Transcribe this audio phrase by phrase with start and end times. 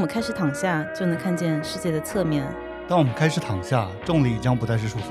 [0.00, 2.42] 们开始躺下，就能看见世界的侧面。
[2.88, 5.02] 当我们开始躺下，重力将不再是束缚。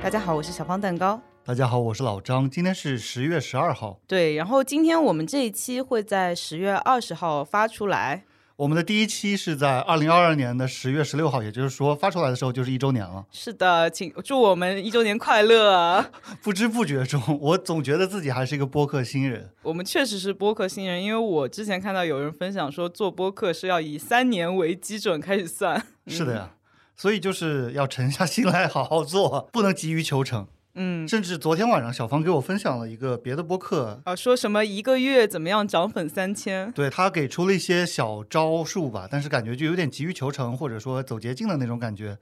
[0.00, 1.20] 大家好，我是小方蛋糕。
[1.44, 2.48] 大家好，我是老张。
[2.48, 3.98] 今天是十月十二号。
[4.06, 8.22] 对，然后今天我们这一期会在十月二十号发出来。
[8.58, 13.26] 我们的第一期是在二零二二年的十月十六号，也就是说发出来的时候就是一周年了。
[13.30, 16.10] 是的，请祝我们一周年快乐！
[16.40, 19.50] 不知不觉中，我总觉得自己还是一个播客新人。
[19.62, 25.86] 我们确实是播客新人，因为我之前看到有人分享说，做播客是要以三年为基准开始算。
[26.06, 26.54] 是的呀，
[26.96, 30.46] 所以就是要沉下心来好好做，不能急于求成。
[30.78, 36.70] 嗯，甚至昨天晚上，小芳给我分享了一个别的播客啊，说什么一个月怎么样涨粉三千？
[36.72, 42.18] 对他给出了一些小招数吧，但是感觉就有点急于求成，或者说走捷径的那种感觉。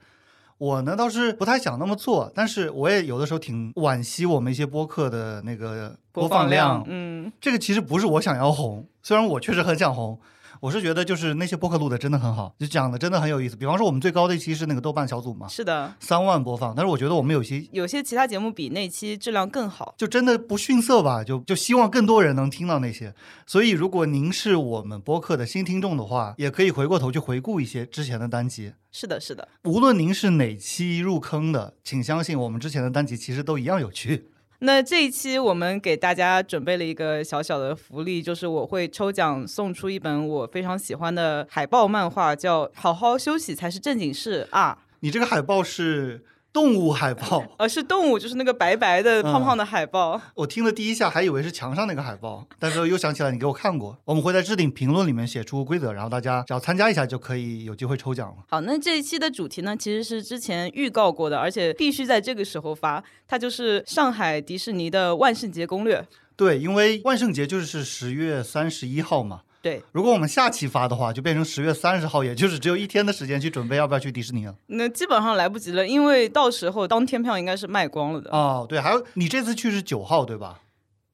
[0.57, 6.81] 我呢倒是不太想那么做，但是我也有的时候挺惋惜我们一些播客的那个播放量。
[6.87, 10.17] 嗯，这个其实不是我想要红，虽然我确实很想红。
[10.59, 13.55] 我是觉得，就是那些播客录的真的很好，就讲的真的很有意思。
[13.55, 16.73] 比方说，我们最高的一期是那个豆瓣小组嘛，是的，三万播放。
[16.75, 21.23] 但是我觉得我们有些有些其他节目比那期质量更好，就真的不逊色吧。
[21.23, 23.13] 就就希望更多人能听到那些。
[23.45, 28.73] 所以，如果您是我们播客的新听众的话，也可以回过头去回顾一些之前的单集。
[28.91, 29.47] 是的，是的。
[29.65, 34.29] 无论您是哪期入坑的，请相信我们之前的单集其实都一样有趣。
[34.59, 44.77] 那这一期我们给大家准备了一个小小的福利，就是我会抽奖送出一本我非常喜欢的海报漫画，叫《好好休息才是正经事》啊。
[45.01, 46.23] 你这个海报是？
[46.55, 50.21] 动物海报，呃， 是动物，就是那个白白的、胖胖的海报。
[50.35, 53.97] 我听了第一下还以为是墙上那个海报，但是又想起来你给我看过。
[54.05, 58.35] 我们会在置顶评论里面写出规则，然后大家只要参加一下就可以有机会抽奖了。
[58.47, 66.07] 好，那这一期的主题呢，其实是之前预告过的，而且必须在这个时候发，它就是上海迪士尼的万圣节攻略。
[66.37, 69.41] 对，因为万圣节就是十月三十一号嘛。
[69.65, 74.53] 对，如果我们下期发的话，就变成十月三十号，也就是只有一天的时间去准备要不要去迪士尼了。
[74.67, 78.29] 那基本上来不及了，因为到时候当天票应该是卖光了的。
[78.29, 80.59] 哦，对，还有你这次去是九号对吧？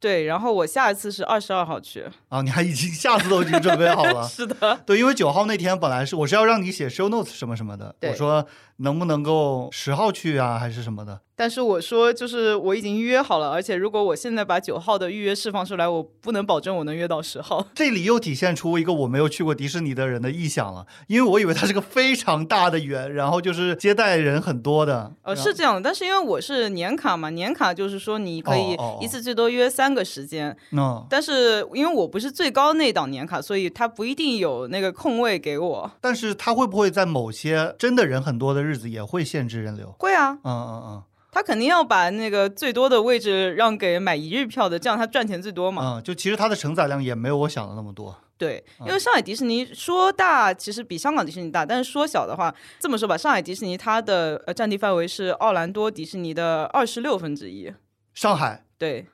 [0.02, 2.04] 对，然后我下一次是二十二号去。
[2.28, 4.24] 啊，你还已经下次都已经准备好了。
[4.28, 4.78] 是的。
[4.86, 8.46] 对，因为九号那天本来是我是要让你写 show notes 什么什么的，我说
[8.82, 11.22] 能不能够十号去啊，还是什么的。
[11.34, 17.66] 但是我说，就是我已经预约好了，而且如果我现在把九号的预约释放出来，我不能保证我能约到十号。
[17.74, 25.12] 这里又体现出一个我没有去过迪士尼的人的臆想了，因为我以为它是个非常大的园，然后就是接待人很多的。
[25.24, 30.56] 呃，是这样的，但是因为我是年卡嘛，年卡就是说你可以一次最多约三个时间。
[30.72, 31.04] 嗯。
[31.10, 35.92] 但是因为我不是最高那档年卡，所以它不一定有那个空位给我。
[36.00, 39.96] 但是它会不会在某些真的人很多的日子也会限制人流？
[40.00, 40.32] 会啊。
[40.32, 41.04] 嗯嗯嗯。
[41.34, 45.96] 他肯定要把那个最多的位置让给买一日票的，这样他赚钱最多嘛。
[45.98, 48.14] 嗯，就其实它的承载量也没有我想的那么多。
[48.38, 57.72] 对，因为上海迪士尼说大，其实比香港迪士尼大，但是说小的话，这么说吧，上海迪士尼它的呃占地范围是奥兰多迪士尼的二十六分之一。
[58.14, 58.66] 上海。
[58.78, 59.08] 对。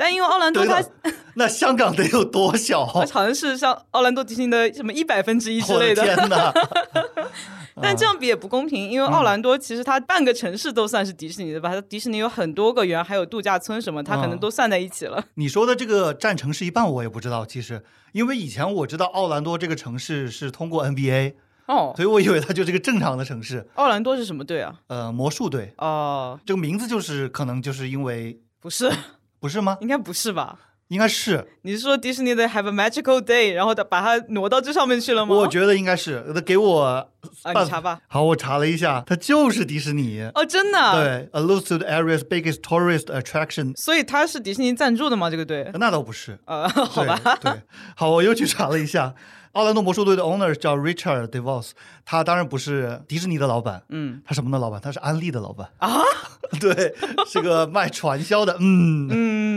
[0.00, 0.82] 但因为奥兰多它，
[1.36, 2.86] 那香港得有多小？
[2.86, 6.02] 好像是像奥兰多迪士尼的什么一百分之一 之类的。
[6.02, 6.50] 天哪！
[7.82, 11.68] 但这样比也不公平，因为奥兰多其实它半个城市都算是迪士尼的吧？
[11.68, 15.22] 它迪士尼有很多个园，还有度假村什么，它可能都算在一起了。
[15.34, 17.44] 你说的这个占城市一半，我也不知道。
[17.44, 17.82] 其实，
[18.12, 21.34] 因为以前我知道奥兰多这个城市是通过 NBA
[21.66, 23.68] 哦，所以我以为它就是个正常的城市。
[23.74, 24.76] 奥兰多是什么队啊？
[24.88, 25.74] 呃，魔术队。
[25.76, 28.90] 哦，这个名字就是可能就是因为不是。
[29.40, 29.78] 不是吗？
[29.80, 30.58] 应该不是吧？
[30.88, 31.46] 应该是。
[31.62, 35.34] 你是说迪士尼的 Have a Magical Day，然后他把它挪到这上面去了吗？
[35.36, 36.24] 我觉得应该是。
[36.34, 37.06] 那给我啊，
[37.54, 38.00] 你查吧。
[38.08, 40.20] 好，我查了一下，它就是迪士尼。
[40.34, 41.28] 哦，真的？
[41.30, 43.72] 对，alludes to the area's biggest tourist attraction。
[43.76, 45.30] 所以它是迪士尼赞助的吗？
[45.30, 45.70] 这个队？
[45.74, 46.36] 那倒不是。
[46.46, 47.20] 呃，好吧。
[47.40, 47.62] 对，
[47.94, 49.14] 好，我又去查了一下。
[49.52, 51.70] 奥兰多魔术队的 owner 叫 Richard DeVos，
[52.04, 54.80] 他当然不是迪士尼的老板，嗯，他什么的老板？
[54.80, 55.90] 他是安利的老板啊，
[56.60, 56.94] 对，
[57.26, 59.10] 是个卖传销的，嗯嗯，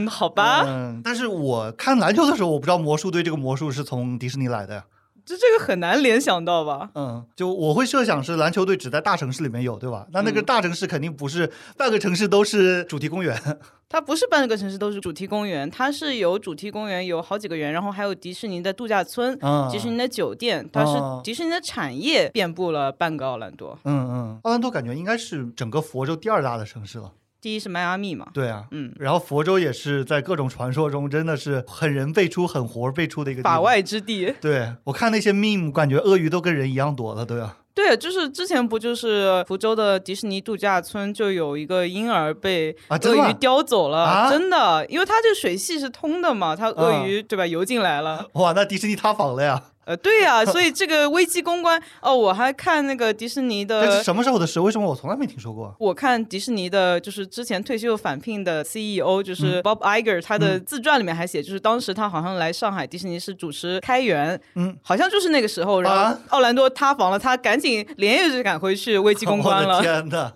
[0.08, 4.86] 好吧，嗯，但是我看篮球的时候，我不知道魔术队这个魔术是从迪士尼来的呀。
[5.26, 6.90] 就这个很难联想到吧？
[6.96, 10.06] 嗯，就我会设想是篮球队只在大城市里面有，对吧？
[10.12, 13.42] 那那个大城市肯定不是半个城市都是主题公园。
[13.88, 19.40] 它不是半个城市都是主题公园，它是有主题公园有好几个园，然后还有迪士尼的度假村、
[19.72, 20.92] 迪士尼的酒店，它是
[21.24, 23.80] 迪士尼的产业遍布了半个奥兰多。
[23.86, 27.10] 嗯嗯，奥兰多感觉应该是整个佛州第二大的城市了。
[27.44, 34.34] 第一是迈阿密嘛，对啊，嗯，然后佛州也是在各种传说中真的是很人辈出、很活辈出的一个法外之地。
[34.40, 37.58] 对我看那些 meme，感觉鳄鱼都跟人一样多了，对啊。
[37.76, 48.28] 对，就是之前不就是福州的迪士尼度假村就有一个婴儿被鳄鱼叼走了，真的，因为它这水系是通的嘛，它鳄鱼对吧游进来了。
[48.34, 49.62] 哇，那迪士尼塌房了呀！
[49.86, 54.04] 呃，对呀、所以这个危机公关哦，我还看那个迪士尼这是的。
[54.04, 54.60] 什么时候的事？
[54.60, 55.76] 为什么我从来没听说过？
[55.80, 69.82] 我看迪士尼的，就是之前退休返聘的 CEO，就是嗯 Bob Iger，他的自传里面还写，就是当时他好像来上海迪士尼是主持开源，嗯，好像就是那个时候，然后啊奥兰多塌房了，他赶紧连夜就赶回去危机公关 我的了。
[69.82, 70.34] 天哪！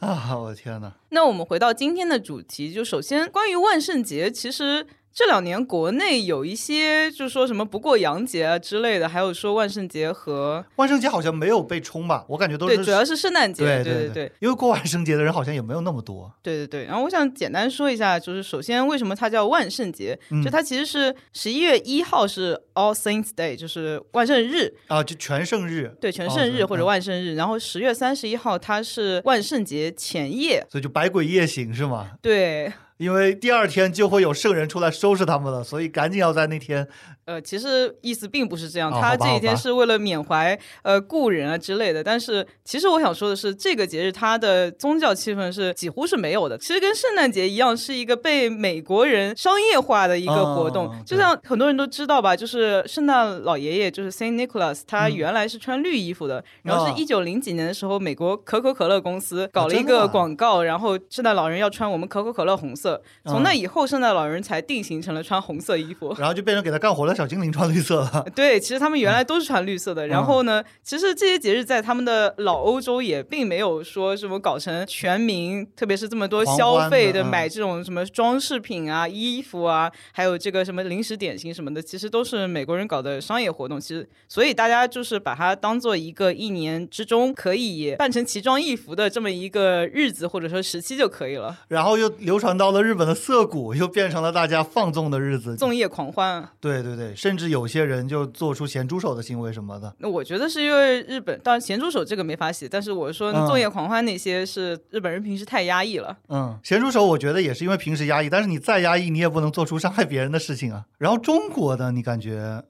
[0.00, 0.90] 啊，我的天哪！
[1.10, 12.24] 那我们回到今天的主题，就首先关于万圣节，其实这两年国内有一些就是说什么不过洋节啊之类的，还有说万圣节和万圣节好像没有被冲吧？
[12.28, 16.32] 我感觉都是对，主要是圣诞节，对对对对因为过万圣节的人好像也没有那么多。
[16.42, 16.84] 对对对。
[16.84, 27.34] 然后我想简单说一下，就是首先为什么它叫万圣节，嗯就它其实是十一月一号是 All Saints Day，就是万圣日，啊，就全圣日，对，全圣日或者万圣日。
[27.34, 32.12] 然后十月三十一号它是万圣节前夜，所以就百鬼夜行是吗？
[32.22, 32.72] 对。
[33.00, 36.86] 因为第二天就会有圣人出来收拾他们了，所以赶紧要在那天。
[37.30, 42.02] 呃，其实意思并不是这样，哦他这一天是为了缅怀呃故人啊之类的。
[42.02, 46.58] 但是其实我想说的是，这个节日它的宗教气氛是几乎是没有的。
[46.58, 50.88] 其实跟圣诞节一样，是一个被美国人商业化的一个活动。
[50.88, 56.42] 哦就像很多人都知道吧，就是圣诞老爷爷就是 Saint Nicholas，他嗯原来是穿绿衣服的。
[56.62, 63.00] 然后哦是一九零几年的时候，美国可口可乐公司搞了一个广告，然后圣诞老人要穿我们可口可乐红色。
[63.24, 66.14] 从那嗯以后，圣诞老人才定型成了穿红色衣服。
[66.18, 68.24] 然后就变成给他干活的小精灵穿绿色了。
[68.34, 70.08] 对，其实他们原来都是穿绿色的。
[70.08, 83.78] 然后呢，其实这些节日在他们的老欧洲也并没有说什么搞成全民，特别是这么多消费的嗯买这种什么装饰品啊、衣服啊，还有这个什么零食点心什么的，其实都是美国人搞的商业活动。
[83.78, 91.54] 其实，所以大家就是把它当做一个一年之中可以扮成奇装异服的这么一个日子或者说时期就可以了。
[91.68, 95.56] 然后又流传到了日本的涩谷，又变成了大家放纵的日子。
[95.56, 99.94] 粽夜狂欢，对对对，甚至有些人就做出咸猪手的行为什么的。
[99.98, 106.16] 那我觉得是因为日本，当然咸猪手这个没法写，但是我说嗯粽叶狂欢那些是日本人平时太压抑了。
[106.28, 110.84] 嗯，咸猪手我觉得也是因为平时压抑，但是你再压抑，你也不能做出伤害别人的事情啊。
[110.98, 112.62] 然后中国的，你感觉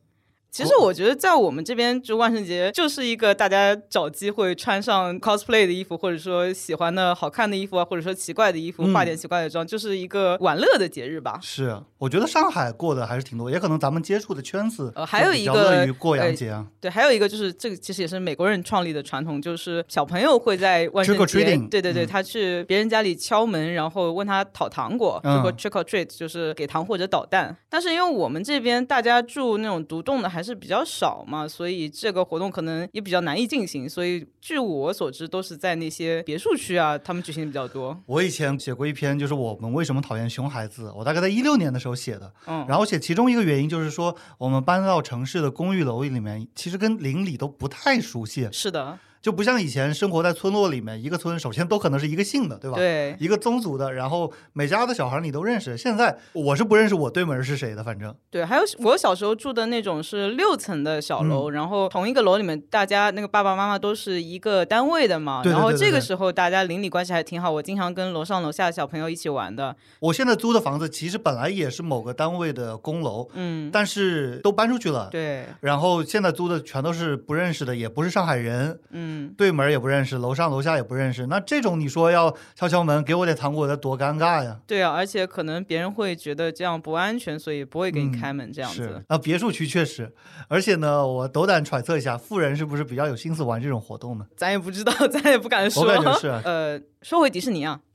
[0.51, 11.39] 其实我觉得在我们这边，就万圣节就是一个大家找机会穿上 cosplay 的衣服，或者说喜欢的好看的衣服啊，或者说奇怪的衣服，嗯化点奇怪的妆，就是一个玩乐的节日吧。
[11.41, 16.67] 是，我觉得上海过的还是挺多，也可能咱们接触的圈子呃还有一个乐于过洋呃节啊。
[16.81, 27.57] 对，还有一个就是这个其实也是美国人创立的传统，就是小朋友会在万圣节对对对，嗯他去别人家里敲门，然后问他讨糖果，嗯就说 trick or treat，就是给糖或者捣蛋。
[27.69, 33.89] 但是因为我们这边大家住那种独栋的还是比较少嘛，所以这个活动可能也比较难以进行。
[33.89, 37.99] 所以据我所知，都是在那些别墅区啊，他们举行的比较多。
[38.07, 42.33] 我以前写过一篇，就是我们为什么讨厌熊孩子，我大概在一六年的时候写的。
[42.47, 52.77] 嗯，然后写其中一个原因就是说，我们搬到城市的公寓楼里面，其实跟邻里都不太熟悉，是的，就不像以前生活在村落里面，一个村首先都可能是一个姓的，对吧？
[52.77, 53.17] 对。
[53.19, 55.77] 一个宗族的，然后每家的小孩你都认识。
[55.77, 75.09] 现在我是不认识我对门是谁的，反正对，还有我小时候住的那种是六层的小楼，嗯然后同一个楼里面，大家那个爸爸妈妈都是一个单位的嘛，对对然后这个时候大家邻里关系还挺好，我经常跟楼上楼下的小朋友一起玩的，我现在租的房子其实本来也是某个单位的公楼，嗯，但是都搬出去了。
[75.11, 81.27] 对，然后现在租的全都是不认识的，也不是上海人，嗯，对门也不认识，楼上楼下也不认识。
[81.27, 84.59] 那这种你说要敲敲门给我点糖果的，多尴尬呀！
[84.67, 89.05] 对啊，而且可能别人会觉得这样不安全，所以不会给你嗯开门这样是子。
[89.09, 90.13] 啊，别墅区确实，
[90.49, 94.27] 而且呢，我斗胆揣测一下，富人是不是比较有心思玩这种活动呢？
[94.37, 95.83] 咱也不知道，咱也不敢说。
[95.83, 97.81] 我感觉是啊呃，说回迪士尼啊，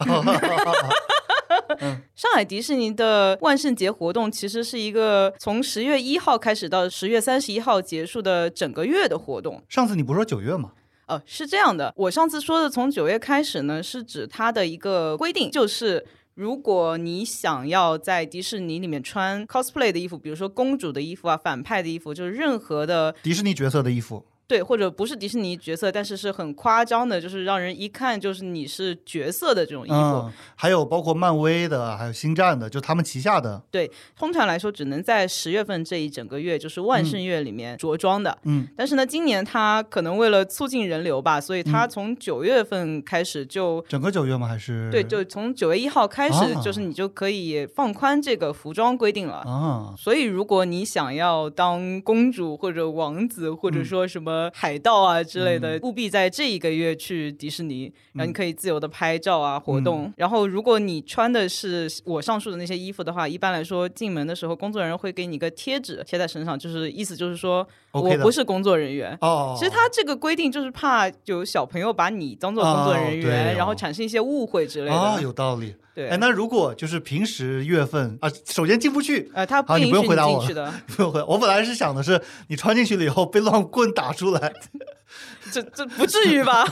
[1.79, 9.61] 嗯上海迪士尼的万圣节活动其实是一个从十月一号开始到十月三十一号结束的整个月的活动。
[9.67, 10.71] 上次你不是说九月吗？
[11.07, 16.05] 呃，是这样的，我上次说的从九月开始呢，是指它的一个规定，就是。
[16.35, 29.95] 如果你想要在迪士尼里面穿 cosplay 的衣服，比如说公主的衣服啊、反派的衣服，就是任何的迪士尼角色的衣服，对，或者不是迪士尼角色，但是是很夸张的，就是让人一看就是你是角色的这种衣服。
[29.95, 38.37] 嗯，还有包括漫威的，还有星战的，就他们旗下的，对通常来说，只能在十月份这一整个月，就是万圣月里面着装的。
[38.43, 43.83] 嗯，但是呢，今年它可能为了促进人流吧，所以它从九月份开始就。
[43.89, 44.47] 整个九月吗？
[44.47, 49.37] 还是对，就从九月一号开始，啊就是你就可以放宽这个服装规定了。
[49.37, 60.11] 啊，所以，如果你想要当公主或者王子，或者嗯说什么么海盗啊之类的，务必在这一个月去迪士尼，然后你可以自由的拍照啊活动。
[60.17, 69.17] 然后如果你穿的是我上述的那些衣服的话，一般来说进门的时候工作人员会给你一个贴纸贴在身上，就是意思就是说我不是工作人员。
[69.21, 74.93] 哦，其实他这个规定就是怕有小朋友把你当做工作人员，然后产生一些误会之类的。
[74.93, 75.75] 啊，有道理。
[75.95, 80.45] 对，哎，那如果就是平时月份啊，首先进不去，呃，他好，你不用回答我，
[80.87, 81.23] 不用回。
[81.23, 84.53] 我本来是想的是，你穿进去了以后被乱棍打出来，
[85.53, 86.65] 这这不至于吧？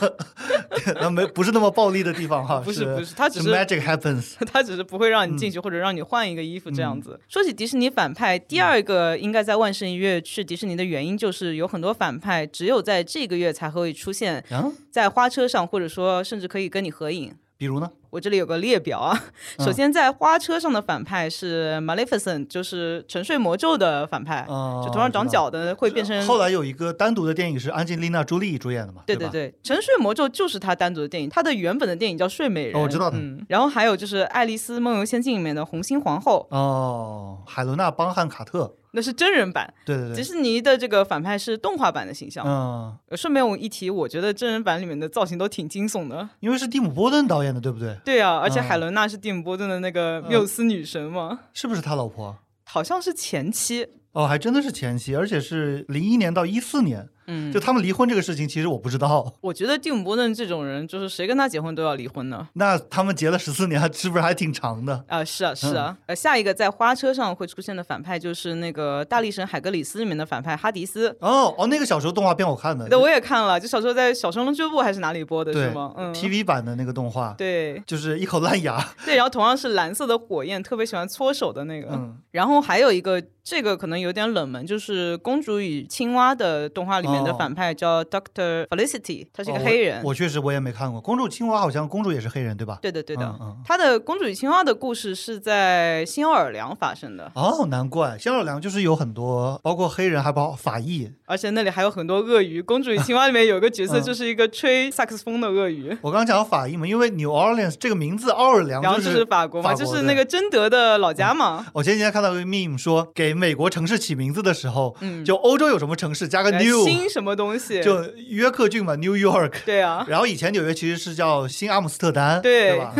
[0.99, 7.17] 那没不是那么暴力的地方哈，不是不是，他只是 magic happens， 他只是不会让你进去或者让你换一个衣服这样子。
[7.29, 14.43] 说起迪士尼反派，第二个应该在万圣月去迪士尼的原因就是有很多反派只有在这个月才会出现
[14.91, 17.33] 在花车上，或者说甚至可以跟你合影。
[17.63, 17.89] 比如呢？
[18.09, 19.17] 我这里有个列表啊。
[19.59, 26.27] 首先，在花车上的反派是 Maleficent，就是沉睡魔咒的反派，就头上长角的会变成。
[26.27, 29.03] 后来有一个单独的电影是安吉丽娜·朱莉主演的嘛？
[29.07, 32.75] 对对对，沉睡魔咒就是他单独的电影，他的原本的电影叫睡美人。
[32.75, 33.17] 哦我知道的。
[33.47, 36.45] 然后还有就是《爱丽丝梦游仙境》里面的红心皇后。
[36.51, 38.75] 哦，海伦娜·邦汉卡特。
[38.95, 42.45] 那是真人版，对对对，迪士尼的这个反派是动画版的形象。
[42.47, 47.97] 嗯，顺便我一提，我觉得真人版里面的造型都挺惊悚的，因为是蒂姆·波顿导演的，对不对？
[48.05, 52.37] 对啊，而且海伦娜是蒂姆·波顿的那个缪斯女神嘛，是不是他老婆？
[52.65, 53.87] 好像是前妻。
[54.11, 57.09] 哦，还真的是前妻，而且是零一年到一四年。
[57.27, 59.33] 嗯，就他们离婚这个事情，其实我不知道。
[59.41, 62.47] 我觉得蒂姆·波顿这种人，就是谁跟他结婚都要离婚呢。
[62.53, 65.03] 那他们结了十四年，是不是还挺长的？
[65.07, 65.97] 啊，是啊，是啊。
[66.05, 71.15] 呃，下一个在花车上会出现的反派就是那个《大力神海格里斯》里面的反派哈迪斯。
[71.19, 75.93] 哦哦，那个小时候动画片我看的，对，我也看了，就小时候在小神龙俱乐部还是哪里播的，是吗？
[75.97, 77.33] 嗯，TV 版的那个动画。
[77.37, 78.83] 对，就是一口烂牙。
[79.05, 81.89] 对，然后同样是蓝色的火焰，特别喜欢搓手的那个。
[81.91, 82.17] 嗯。
[82.31, 87.93] 然后还有一个，这个可能有点冷门，就是《公主与青蛙》的动画里面的反派叫。
[88.13, 90.01] Doctor Felicity，他是一个黑人。
[90.03, 92.77] 我确实我也没看过《公主青蛙》，好像公主也是黑人，对吧？
[92.81, 93.23] 对的，对的。
[93.23, 93.57] 嗯嗯。
[93.65, 97.31] 他的《公主与青蛙》的故事是在新奥尔良发生的。
[97.35, 102.61] 哦，难怪新奥尔良就是有很多，包括黑人，还包括法裔，而且那里还有很多鳄鱼。
[102.65, 105.89] 《公主与青蛙》里面有个角色就是一个吹萨克斯风的鳄鱼。
[106.01, 111.65] 我刚刚讲到法裔嘛，因为 New Orleans 这个名字奥尔良就是法国嘛，就是那个贞德的老家嘛。
[111.73, 117.81] 我前几天看到一个 meme 说，给美国城市起名字的时候，就欧洲有什么城市加个 New 新什么东西。
[117.83, 119.63] 就约克郡嘛，New York。
[119.65, 120.05] 对啊。
[120.07, 122.95] 然后以前纽约其实是叫新阿姆斯特丹，对吧？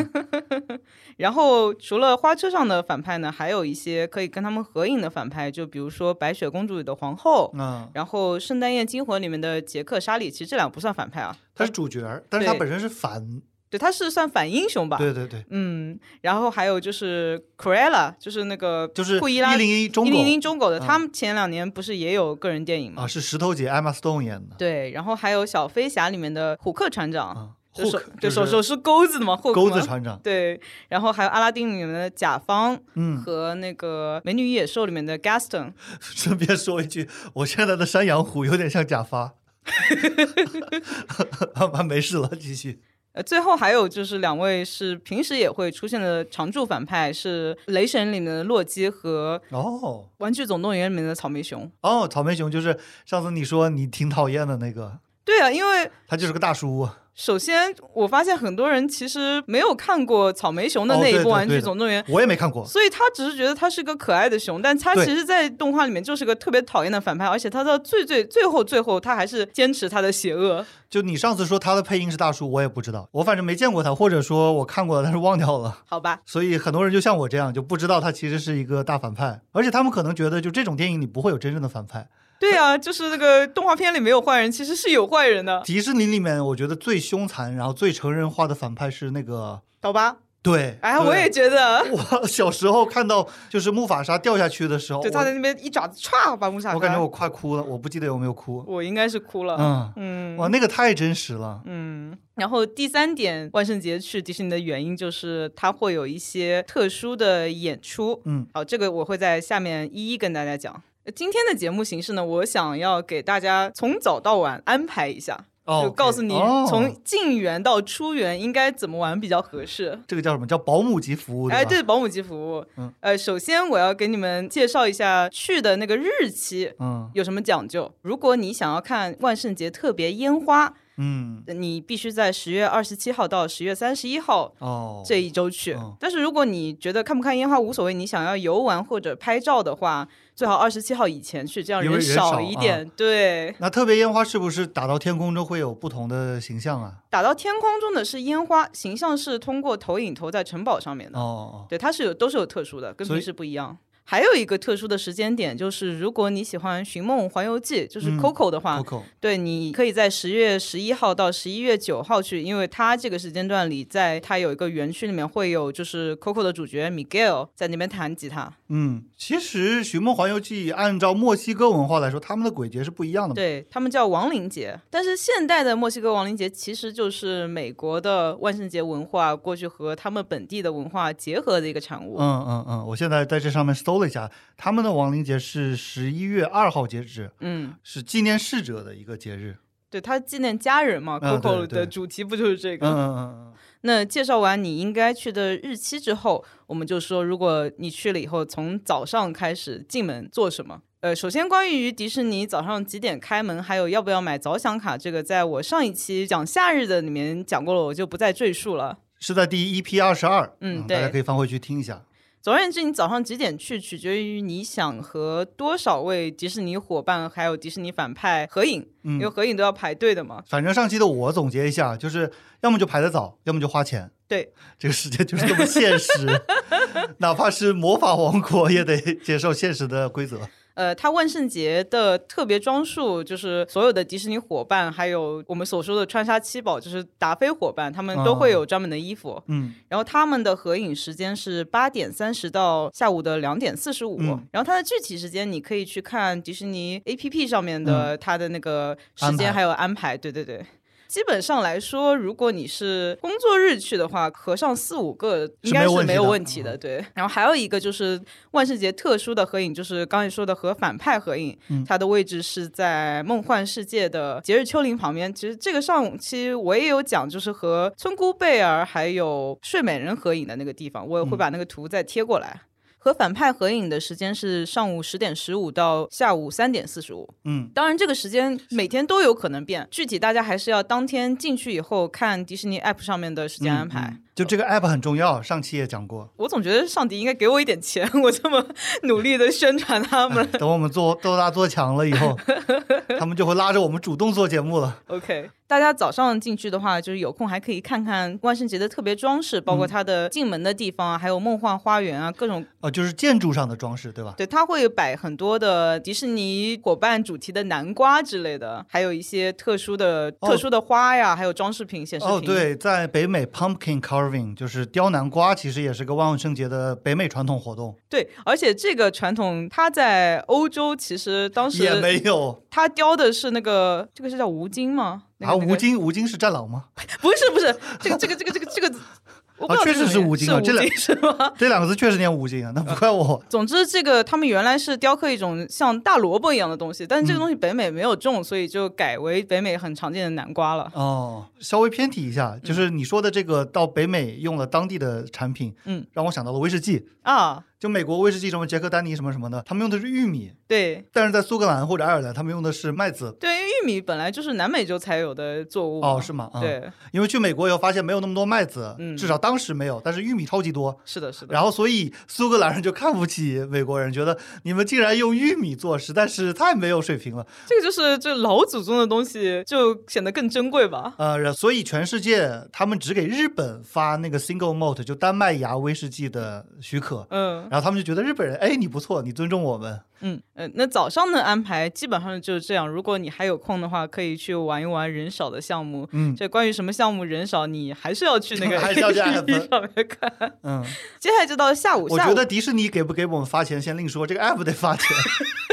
[1.18, 13.42] 然后除了花车上的反派呢，还有一些可以跟他们合影的反派，就比如说《白雪公主》里的皇后，嗯，然后《圣诞夜惊魂》里面的杰克·沙里，其实这两不算反派啊，他是主角，但是他本身是反。
[13.74, 14.98] 对，他是算反英雄吧？
[15.00, 23.02] 对对对，嗯，然后还有就是 Cruella，就是那个就是库伊拉一零一中一零一中狗的，他们前两年不是也有个人电影吗？
[23.02, 24.56] 啊，是石头姐 Emma Stone 演的。
[24.60, 30.20] 对，然后还有小飞侠里面的虎克船长，手对手手是钩子的嘛，钩子船长。
[30.20, 35.74] 对，然后还有阿拉丁里面的甲方，嗯，和那个美女与野兽里面的 Gaston。
[36.00, 39.34] 顺便说一句，我现在的山羊虎有点像假发。
[41.56, 42.82] 啊，没事了，继续。
[43.14, 51.72] 呃，最后还有就是两位是平时也会出现的常驻反派，是《雷神》里面的洛基和哦，《玩具总动员》里面的草莓熊。
[51.82, 55.00] 哦，草莓熊就是上次你说你挺讨厌的那个。
[55.24, 56.90] 对啊，因为他就是个大叔。
[57.16, 70.66] 首先，我发现很多人其实没有看过草莓熊的那一部《玩具总动员》，我也没看过，所以他只是觉得他是个可爱的熊，但他其实，在动画里面就是个特别讨厌的反派，而且他到最最最后最后，他还是坚持他的邪恶。
[70.90, 75.78] 就你上次说他的配音是大叔，我也不知道，我反正没见过他，或者说我看过了，但是忘掉了。
[75.86, 76.20] 好吧。
[76.26, 82.08] 所以很多人就像我这样，就不知道他其实是一个大反派，而且他们可能觉得，就这种电影里不会有真正的反派。
[82.44, 85.62] 对啊，就是那个动画片里没有坏人，其实是有坏人的。
[85.64, 90.18] 迪士尼里面，我觉得最凶残，然后最成人化的反派是那个刀疤。
[90.42, 91.82] 对，哎，我也觉得。
[91.90, 96.76] 我小时候看到就是木法沙掉下去的时候，就他在那边一爪子歘把木法沙。
[96.76, 98.62] 我感觉我快哭了，我不记得有没有哭。
[98.68, 99.56] 我应该是哭了。
[99.58, 101.62] 嗯嗯，哇，那个太真实了。
[101.64, 108.22] 嗯，然后第三点，万圣节去迪士尼的原因就是它会有一些特殊的演出。
[108.26, 110.84] 嗯，好，这个我会在下面一一跟大家讲。
[111.14, 116.34] 今天的节目形式呢，我想要给大家从早到晚安排一下，就告诉你
[116.68, 120.00] 从进园到出园应该怎么玩比较合适。
[120.08, 121.50] 这个叫什么叫保姆级服务？
[121.50, 122.66] 哎，对，保姆级服务。
[122.78, 127.94] 嗯，呃，首先我要给你们介绍一下去的那个日期，嗯，有什么讲究。
[128.02, 130.74] 如果你想要看万圣节特别烟花。
[130.98, 135.74] 嗯，你必须在十月二十七号到十月三十一号哦，这一周去。
[135.74, 142.88] 哦但是如果你觉得看不看烟花无所谓，你想要游玩或者拍照的话，最好二十七号以前去，这样人少一点。
[142.96, 146.96] 对，那特别烟花是不是打到天空中会有不同的形象啊？
[147.10, 151.18] 打到天空中的是烟花，形象是通过投影投在城堡上面的。
[151.18, 153.78] 哦，对，它是有都是有特殊的，跟平时不一样。
[154.06, 168.54] 还有一个特殊的时间点，就是如果你喜欢《寻梦环游记》，就是嗯 Coco 的话，Coco，对，你可以在十月十一号到十一月九号去，因为它这个时间段里，在它有一个园区里面会有就是 Coco 的主角 Miguel 在那边弹吉他。
[168.70, 173.36] 嗯，其实《寻梦环游记》按照墨西哥文化来说，他们的鬼节是不一样的。
[173.36, 182.18] 对他们叫亡灵节，但是现代的墨西哥亡灵节其实就是美国的万圣节文化过去和他们本地的文化结合的一个产物。
[182.20, 189.58] 嗯嗯嗯，我现在在这上面搜了一下，他们的亡灵节是十一月二号截止，嗯，是纪念逝者的一个节日。
[189.90, 192.88] 对，他纪念家人嘛、嗯 c o c o 对对的主题不就是这个？
[192.88, 193.54] 嗯嗯嗯
[193.86, 200.82] 那介绍完你应该去的日期之后，我们就说，如果你去了以后，从早上开始进门做什么？
[201.02, 209.00] 呃，首先关于迪士尼早上几点开门，还有要不要买早享卡，这个在我上一期讲夏日的里面讲过了，我就不再赘述了。
[209.20, 212.04] 是在第一 EP 二十二，嗯大家可以翻回去听一下。
[212.44, 220.44] 总而言之，你早上几点去，取决于你想和多少位迪士尼伙伴还有迪士尼反派合影，因为嗯，合影都要排队的嘛。
[220.50, 224.12] 反正上期的我总结一下，就是要么就排得早，要么就花钱。
[224.28, 226.28] 对，这个世界就是这么现实，
[227.20, 230.42] 哪怕是魔法王国也得接受现实的规则。
[230.76, 239.42] 呃，它万圣节的特别装束就是所有的迪士尼伙伴，还有我们所说的川沙七宝，就是达菲伙伴，他们都会有专门的衣服。
[239.48, 244.18] 嗯然后他们的合影时间是八点三十到下午的两点四十五。
[244.22, 250.18] 嗯然后它的具体时间你可以去看迪士尼 APP 上面的它的那个时间还有安排。
[250.18, 250.66] 对对对。
[251.14, 256.98] 基本上来说，如果你是工作日去的话，合上四五个应该是没有问题的题的。
[256.98, 265.32] 对，然后还有一个就是万圣节特殊的合影，就是刚才说的和反派合影，嗯它的位置是在梦幻世界的节日丘陵旁边。
[265.32, 272.62] 其实这个上期我也有讲，就是和村姑贝尔还有睡美人合影的那个地方，我也会把那个图再贴过来。
[273.04, 277.30] 和反派合影的时间是上午十点十五到下午三点四十五。
[277.44, 284.14] 嗯，当然，这个时间每天都有可能变，具体大家还是要当天进去以后看迪士尼 App 上面的时间安排。
[284.14, 286.28] 嗯就这个 app 很重要，上期也讲过。
[286.38, 288.66] 我总觉得上帝应该给我一点钱， 我这么
[289.04, 290.44] 努力的宣传他们。
[290.58, 292.36] 等我们做做大做强了以后，
[293.20, 295.04] 他们就会拉着我们主动做节目了。
[295.06, 302.66] OK，大家早上进去的话，就是有空还可以看看万圣节的特别装饰，包括它的进门的地方啊，还有梦幻花园啊，各种。
[302.82, 304.34] 哦，就是建筑上的装饰，对吧？
[304.38, 312.36] 对，它会摆很多的迪士尼伙伴主题的南瓜之类的，还有一些特殊的、哦特殊的花呀，还有装饰品、显示品。
[312.36, 325.24] 哦，对，在北美，pumpkin carving 就是雕南瓜，其实也是个万圣节的北美传统活动，对，而且这个传统它在欧洲其实当时也没有它雕的是那个这个是叫吴京吗？
[325.44, 325.68] 那个啊。
[325.68, 326.86] 吴京，吴京是战狼吗？
[327.22, 328.96] 不是不是这个这个这个这个这个，
[329.60, 331.54] 我确实是吴京啊这两吴京 是吗？
[331.58, 333.42] 这两个字确实念吴京啊， 那不怪我。
[333.50, 340.92] 总之，这个他们原来是雕刻一种像大萝卜一样的东西，但是这个东西北美没有种，所以就改为北美很常见的南瓜了。
[340.96, 347.08] 哦，稍微偏题一下，就是你说的这个到北美用了当地的产品，嗯，让我想到了威士忌。
[347.24, 353.36] 啊，就美国威士忌什么杰克丹尼什么什么的，他们用的是玉米，对但是在苏格兰或者爱尔兰，他们用的是麦子。
[353.38, 356.50] 对，因为玉米本来就是南美洲才有的作物哦，是吗？
[356.54, 360.98] 啊、，对，因为去美国以后发现没有那么多麦子，嗯至少当时没有，但是玉米超级多。
[361.04, 361.54] 是的，是的。
[361.54, 367.46] 然后，所以苏格兰人就看不起美国人，觉得你们竟然用玉米做，实在是太没有水平了。
[367.68, 371.16] 这个就是这老祖宗的东西，就显得更珍贵吧。
[371.18, 380.00] 呃，所以全世界他们只给日本发那个 single malt 就单麦芽威士忌的许可，嗯然后他们就觉得日本人，哎，你不错，你尊重我们。
[380.22, 382.88] 嗯呃，那早上的安排基本上就是这样。
[382.88, 386.08] 如果你还有空的话，可以去玩一玩人少的项目。
[386.12, 390.54] 嗯这关于什么项目人少，你还是要去那个 还是要去 APP 上面看。
[390.62, 390.84] 嗯，
[391.20, 395.08] 接下来就到下午，我觉得迪士尼给不给我们发钱先另说，这个 app 得发钱。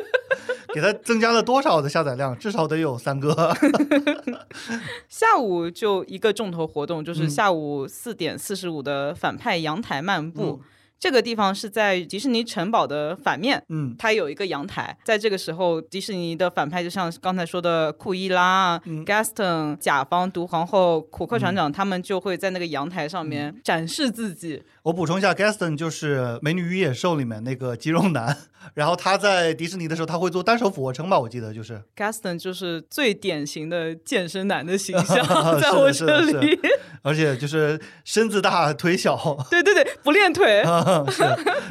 [0.72, 2.34] 给它增加了多少的下载量？
[2.38, 3.54] 至少得有三个。
[5.10, 10.62] 下午就一个重头活动，就是嗯下午四点四十五的反派阳台漫步。
[10.62, 10.66] 嗯
[11.00, 14.94] 这个地方是在迪士尼城堡的反面，嗯它有一个阳台。
[15.02, 24.62] 在这个时候，迪士尼的反派就像刚才说的库伊拉、嗯 Gaston、甲方、毒皇后、库克船长，他们就会在那个阳台上面展示自己。
[24.82, 28.34] 我补充一下，Gaston 就是《美女与野兽》里面那个肌肉男，
[28.72, 31.82] 然后他在迪士尼的时候他会做单手俯卧撑吧，我记得就是。
[31.94, 35.26] Gaston 就是最典型的健身男的形象，
[35.60, 36.58] 在我是的是的这里。
[37.02, 39.16] 而且就是身子大腿小，
[39.50, 40.62] 对对对，不练腿。
[41.12, 41.22] 是，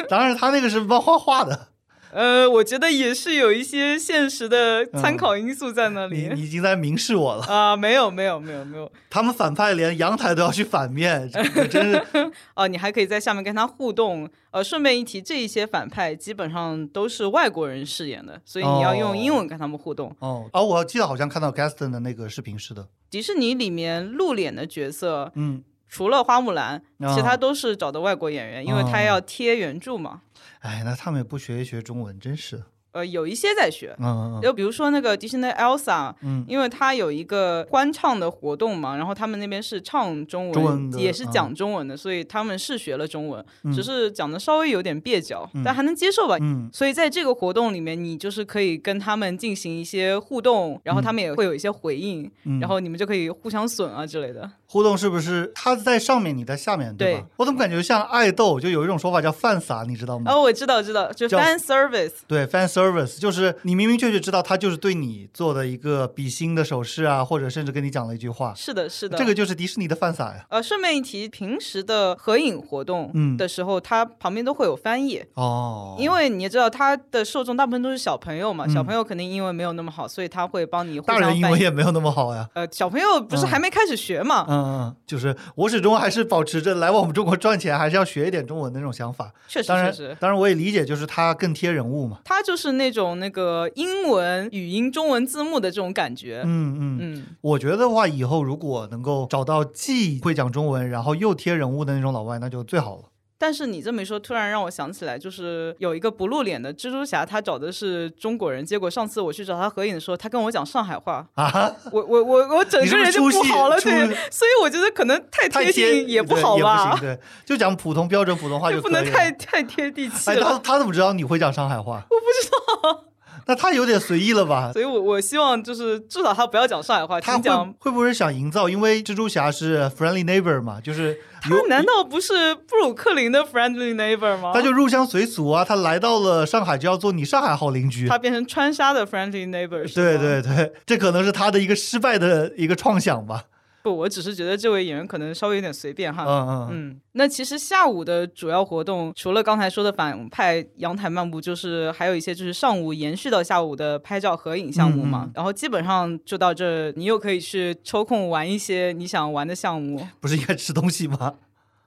[0.08, 1.70] 当然他那个是漫画画的，
[2.12, 6.28] 呃，我觉得也是有一些现实的参考因素在那里。
[6.30, 7.44] 你你已经在明示我了。
[7.44, 11.30] 啊、没有没有没有没有，他们反派连阳台都要去反面，
[11.70, 12.02] 真是
[12.56, 14.30] 哦、你还可以在下面跟他互动。
[14.52, 20.16] 呃，顺便一提，这一些反派基本上都是外国人饰演的，所以你要用英文跟他们互动。
[20.18, 20.50] 哦。
[20.52, 30.22] 哦，我记得好像看到 Gaston 的那个视频是的，迪士尼里面露脸的角色，嗯，除了花木兰，哦其他都是找的外国演员，因为他要贴原著嘛。
[30.60, 34.42] 哎，那他们也不学一学中文，真是，呃，有一些在学，嗯嗯嗯。
[34.42, 36.44] 就比如说那个迪士尼的 Elsa，嗯。
[36.48, 41.32] 因为他有一个欢唱的活动嘛，然后他们那边是唱中文，也是嗯。
[41.32, 43.72] 讲中文的，所以他们是学了中文，嗯。
[43.72, 46.36] 只是讲的稍微有点蹩脚，但还能接受吧。
[46.42, 46.70] 嗯。
[46.74, 52.60] 所以在这个活动里面，你就是可以跟他们进行一些互动，然后他们也会有一些回应，嗯。
[52.60, 54.50] 然后你们就可以互相损啊之类的。
[54.72, 57.20] 互动是不是他在上面，你在下面，对吧？
[57.22, 58.60] 对我怎么感觉像爱豆？
[58.60, 60.32] 就有一种说法叫饭撒，你知道吗？
[60.32, 62.12] 哦，我知道，知道，就叫 fan service。
[62.28, 70.46] 对，fan service 就是你明明确确知道他就是对你做的一个比心的手势啊，或者甚至跟你讲了一句话，是的，是的，这个就是迪士尼的饭撒呀。
[70.50, 75.24] 呃，顺便一提，平时的合影活动嗯的时候，它旁边都会有翻译。
[75.34, 81.50] 哦，因为你也知道，他的受众大部分都是小朋友嘛，嗯小朋友肯定英文没有那么好，所以他会帮你互大人英。
[81.50, 82.48] 文也没有那么好呀。
[82.54, 84.46] 呃，小朋友不是还没开始学嘛？
[84.48, 89.32] 嗯嗯，就是我始终还是保持着来我们中国赚钱，还是要学一点中文的那种想法。
[89.48, 92.20] 确实当然确实，，当然我也理解，就是他更贴人物嘛。
[92.26, 96.42] 他就是那种那个英文语音中文字幕的这种感觉。
[96.46, 103.04] 嗯嗯，嗯，我觉得的话，以后如果能够找到既会讲中文，然后又贴人物的那种老外，那就最好了。
[103.42, 118.90] 但是你这么一说，突然让我想起来，就是有一个不露脸的蜘蛛侠，他找的是中国人，结果上次我去找他合影的时候，他跟我讲上海话，啊，我我我我整个人就不好了，对，所以我觉得可能太贴近也不好吧行，，对，就讲普通标准普通话 就不。
[118.90, 120.62] 能太太贴地气哎，他了。
[120.62, 122.04] 他怎么知道你会讲上海话？
[122.10, 122.50] 我不知
[122.84, 123.06] 道。
[123.50, 124.72] 那他有点随意了吧？
[124.72, 127.74] 所以我我希望就是至少他不要讲上海话，他讲。
[127.80, 128.70] 会不会想营造？
[128.70, 134.52] 因为蜘蛛侠是 friendly neighbor 嘛，就是他难道不是布鲁克林的 friendly neighbor 吗？
[134.54, 138.08] 他就入乡随俗啊，他来到了上海就要做你上海好邻居。
[138.08, 143.46] 他变成川沙的 friendly neighbor 是对对对，这可能是他的一个失败的一个创想吧。
[143.82, 146.26] 不，我只是觉得这位演员可能稍微有点随便哈。
[146.26, 155.30] 嗯嗯嗯，那其实下午的主要活动，除了刚才说的反派阳台漫步，就是还有一些就是上午延续到下午的拍照合影项目嘛。
[155.34, 160.06] 然后基本上就到这，你又可以去抽空玩一些你想玩的项目。
[160.20, 161.36] 不是应该吃东西吗？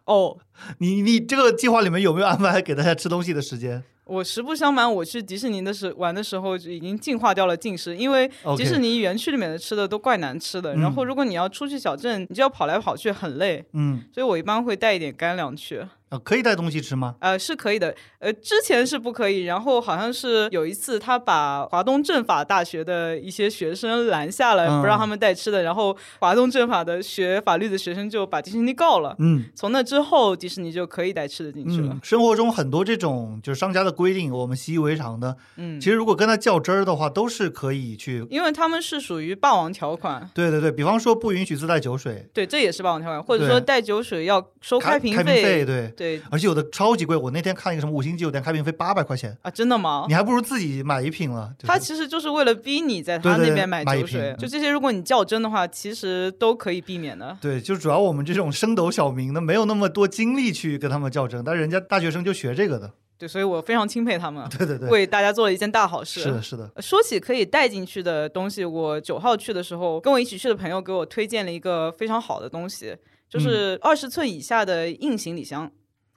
[0.05, 0.39] 哦，
[0.79, 3.85] 你你这个计划里面有没有安排给大家吃东西的时间？
[4.13, 10.75] 我实不相瞒，我去迪士尼的时玩的时候就已经进化掉了近视，因为迪士尼园区里面的吃的都怪难吃的。
[10.75, 13.65] 嗯然后如果你要出去小镇，你就要跑来跑去，很累。
[13.73, 15.83] 嗯，所以我一般会带一点干粮去。
[16.13, 17.17] 啊，可以带东西吃吗？
[17.21, 17.95] 呃，是可以的。
[18.19, 29.17] 呃，之前是不可以，然后好像是有一次他把华东政法大学的一些学生拦下了，嗯不让他们带吃的，然后华东政法的学法律的学生就把迪士尼告了。
[29.19, 38.27] 嗯从那之后，迪士尼就可以带吃的进去了嗯。，生活中很多这种就是商家的规定，我们习以为常的，嗯，其实如果跟他较真儿的话，都是可以去。
[38.29, 40.31] 因为他们是属于霸王条款。
[40.35, 45.89] 对对对，比方说不允许自带酒水，对，这也是霸王条款，或者说带酒水要收开瓶开瓶费，对，对
[46.31, 47.17] 而且有的超级贵。
[47.17, 50.15] 我那天看一个什么五星级酒店开瓶费八百块钱，啊，真的吗你？
[50.15, 51.53] 还不如自己买一瓶了。
[51.59, 57.37] 就是他其实就是为了逼你在他对对对那边买酒水瓶，就这些，如果你较真的话，其实都可以避免的。
[57.41, 62.91] 对，就主要我们这种升斗小民呢，没有那么多精力去跟他们较真，但人家大学生就学这个的。
[63.19, 66.21] 对，所以我非常钦佩他们， 对对对，为大家做了一件大好事。
[66.21, 66.69] 是的，是的。
[66.81, 72.99] 说起可以带进去的东西，我九号去的时候，跟我一起去的朋友给我推荐了一个非常好的东西，嗯
[73.31, 75.71] 就是二十寸以下的硬行李箱。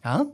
[0.06, 0.26] 啊，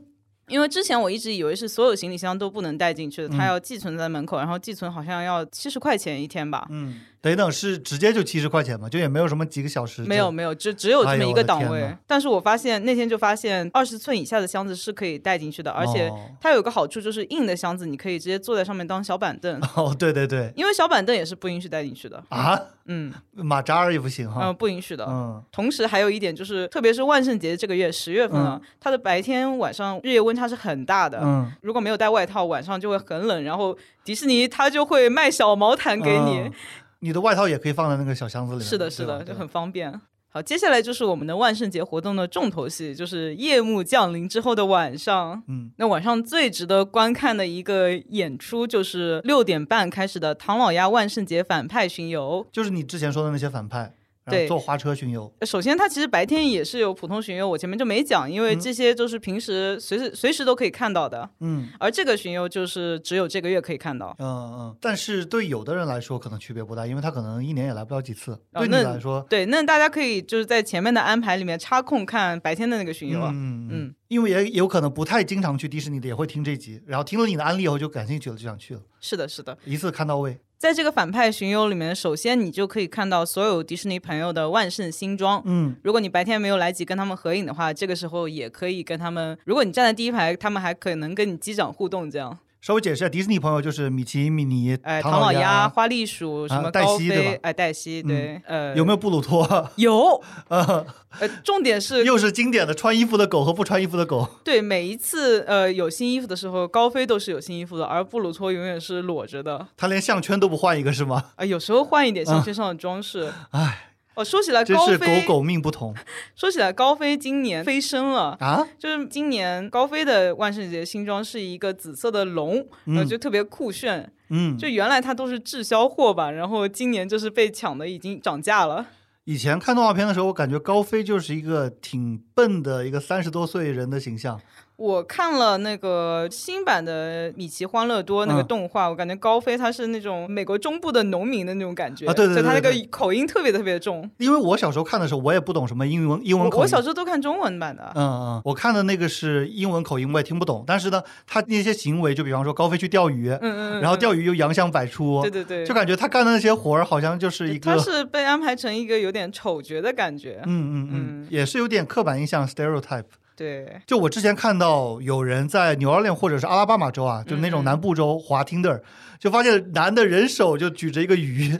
[0.48, 3.48] 因为之前我一直以为是所有行李箱都不能带进去的，它嗯。
[3.48, 6.66] 要寄存在门口，然后寄存好像要七十块钱一天吧。
[6.70, 8.88] 嗯等一等，是直接就七十块钱吗？
[8.88, 10.02] 就也没有什么几个小时？
[10.02, 11.96] 没有没有，只只有这么一个档位。
[12.04, 22.20] 但是我发现那天就发现二十寸以下的箱子是可以带进去的，而且哦它有个好处就是硬的箱子你可以直接坐在上面当小板凳，哦，对对对因为小板凳也是不允许带进去的。
[22.28, 25.06] 啊，嗯 马扎儿也不行哈嗯、不允许的。
[25.08, 31.20] 嗯，同时还有一点就是，特别是万圣节这个月十月份啊，它的白天晚上日夜温差是很大的。
[31.22, 33.44] 嗯如果没有带外套，晚上就会很冷。
[33.44, 36.52] 然后迪士尼它就会卖小毛毯给你，嗯
[37.02, 38.66] 你的外套也可以放在那个小箱子里面。
[38.66, 40.00] 是的，是的，就很方便。
[40.28, 45.42] 好，接下来就是我们的万圣节活动的重头戏，就是夜幕降临之后的晚上。
[45.46, 52.46] 嗯，那晚上最值得观看的一个演出，就是六点半开始的唐老鸭万圣节反派巡游。
[52.50, 53.92] 就是你之前说的那些反派，然
[54.26, 55.32] 对坐花车巡游。
[55.42, 61.28] 首先，它其实白天也是有普通巡游，我前面就没讲，因为这些都是平时随时随时都可以看到的。
[61.40, 64.14] 嗯而这个巡游就是只有这个月可以看到。
[64.18, 68.38] 嗯嗯，但是对有的人来说可能区别不大，因为他可能一年也来不了几次。
[68.52, 73.30] 对你来说，对，那大家可以就是在前面的安排里面插空看白天的那个巡游啊。
[73.32, 79.56] 嗯嗯嗯，因为也有可能不太经常去迪士尼的，也会听这集，然后听了你的案例以后就感兴趣了，就想去了，是的，是的。
[79.64, 80.38] 一次看到位。
[80.62, 85.42] 在这个反派巡游里面，首先你就可以看到所有迪士尼朋友的万圣新装。
[85.44, 89.36] 嗯，如果你白天没有来及跟他们合影的话，这个时候也可以跟他们。
[89.44, 92.38] 如果你站在第一排，他们还可能跟你击掌互动，这样。
[92.62, 99.44] 稍微解释一下，迪士尼朋友就是米奇、米妮、哎，唐唐老鸭，花栗鼠，什么黛西对吧嗯哎，黛西，对，呃，有没有布鲁托？
[99.74, 100.22] 有？
[100.46, 104.28] 呃，重点是 又是经典的穿衣服的狗和不穿衣服的狗。
[104.44, 109.66] 对每一次呃有新衣服的时候，高飞都是有新衣服的，而布鲁托永远是裸着的。
[109.76, 111.24] 他连项圈都不换一个是吗？
[111.34, 113.32] 啊、有时候换一点项圈上的装饰。
[113.50, 115.94] 唉，哦，说起来真是狗高飞，狗命不同
[116.36, 118.36] 说起来高飞今年飞升了。
[118.40, 118.66] 啊！
[118.78, 124.12] 就是今年高飞的万圣节新装是一个紫色的龙，然后就特别酷炫。
[124.28, 128.86] 嗯，就原来它都是滞销货吧，然后今年就是被抢的已经涨价了。
[129.24, 134.40] 以前看动画片的时候，我感觉高飞就是一个挺笨的一个三十多岁人的形象。
[134.82, 144.10] 我看了那个新版的《米奇欢乐多》那个嗯动画，我感觉高飞他是那种美国中部的农民的那种感觉啊对对就他那个口音特别特别重。
[144.18, 146.58] 因为我小时候看的时候，我也不懂什么英文英文口音。
[146.58, 150.64] 我我小时候都看中文版的，嗯嗯，我看的那个是英文口音，我也听不懂。
[150.66, 160.40] 但是呢，他那些行为，就比方说高飞去钓鱼，嗯嗯嗯，然后钓鱼又洋相百出，对对对，就感觉他干的那些活儿好像就是一个他，是被安排成一个有点丑角的感觉。
[160.44, 163.04] 嗯嗯嗯，也是有点刻板印象 stereotype。
[163.42, 168.80] 对，就我之前看到有人在纽奥良或者是阿拉巴马州啊，就那种南部州滑 Tinder，
[169.18, 171.58] 就发现男的人手就举着一个鱼，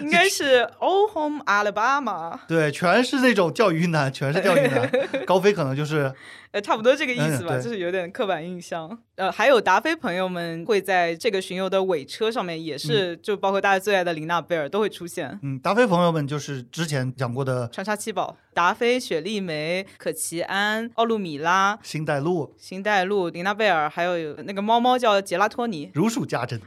[0.00, 4.90] 应该是 All Home Alabama，对，全是那种钓鱼男，全是钓鱼男。
[5.26, 6.12] 高飞可能就是
[6.52, 8.98] 呃，差不多这个意思吧，嗯就是有点刻板印象。
[9.16, 15.38] 呃，还有达菲朋友们会在这个巡游的尾车上面，也是、就包括大家最爱的琳娜贝尔都会出现。
[15.42, 25.90] 嗯，达菲朋友们就是之前讲过的穿插七宝，达菲、雪莉梅、可奇安、奥路米拉、星黛露，星黛露、琳娜贝尔，还有那个猫猫叫杰拉托尼。
[25.94, 26.60] 如数家珍。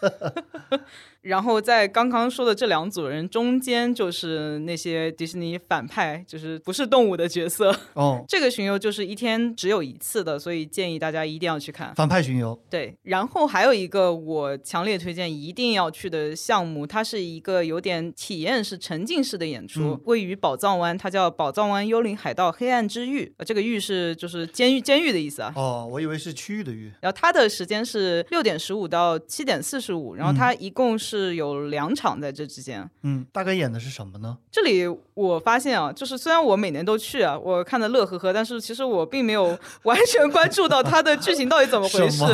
[1.22, 7.74] 然后在刚刚说的这两组人中间，就是那些迪士尼反派，就是不是动物的角色。
[7.94, 11.94] 哦， 这个巡游就是一天只有一次的，所以建议大家一定要去看。
[11.94, 23.32] 反派巡游，对，然后还有一个我强烈推荐一定要去的项目，它是一个有点体验式、沉浸式的演出，嗯位于宝藏湾，它叫宝藏湾幽灵海盗黑暗之狱。
[23.36, 25.52] 呃，这个狱是就是监狱监狱的意思啊。
[25.56, 26.90] 哦，我以为是区域的域。
[27.00, 32.88] 然后它的时间是六点十五到七点四十五，然后它一共是有两场在这之间。
[33.02, 34.38] 嗯，大概演的是什么呢？
[34.50, 34.86] 这里
[35.20, 42.24] 我发现啊，就是虽然我每年都去啊，我看的乐呵呵，但是其实我并没有 完全关注到它的剧情到底怎么回事？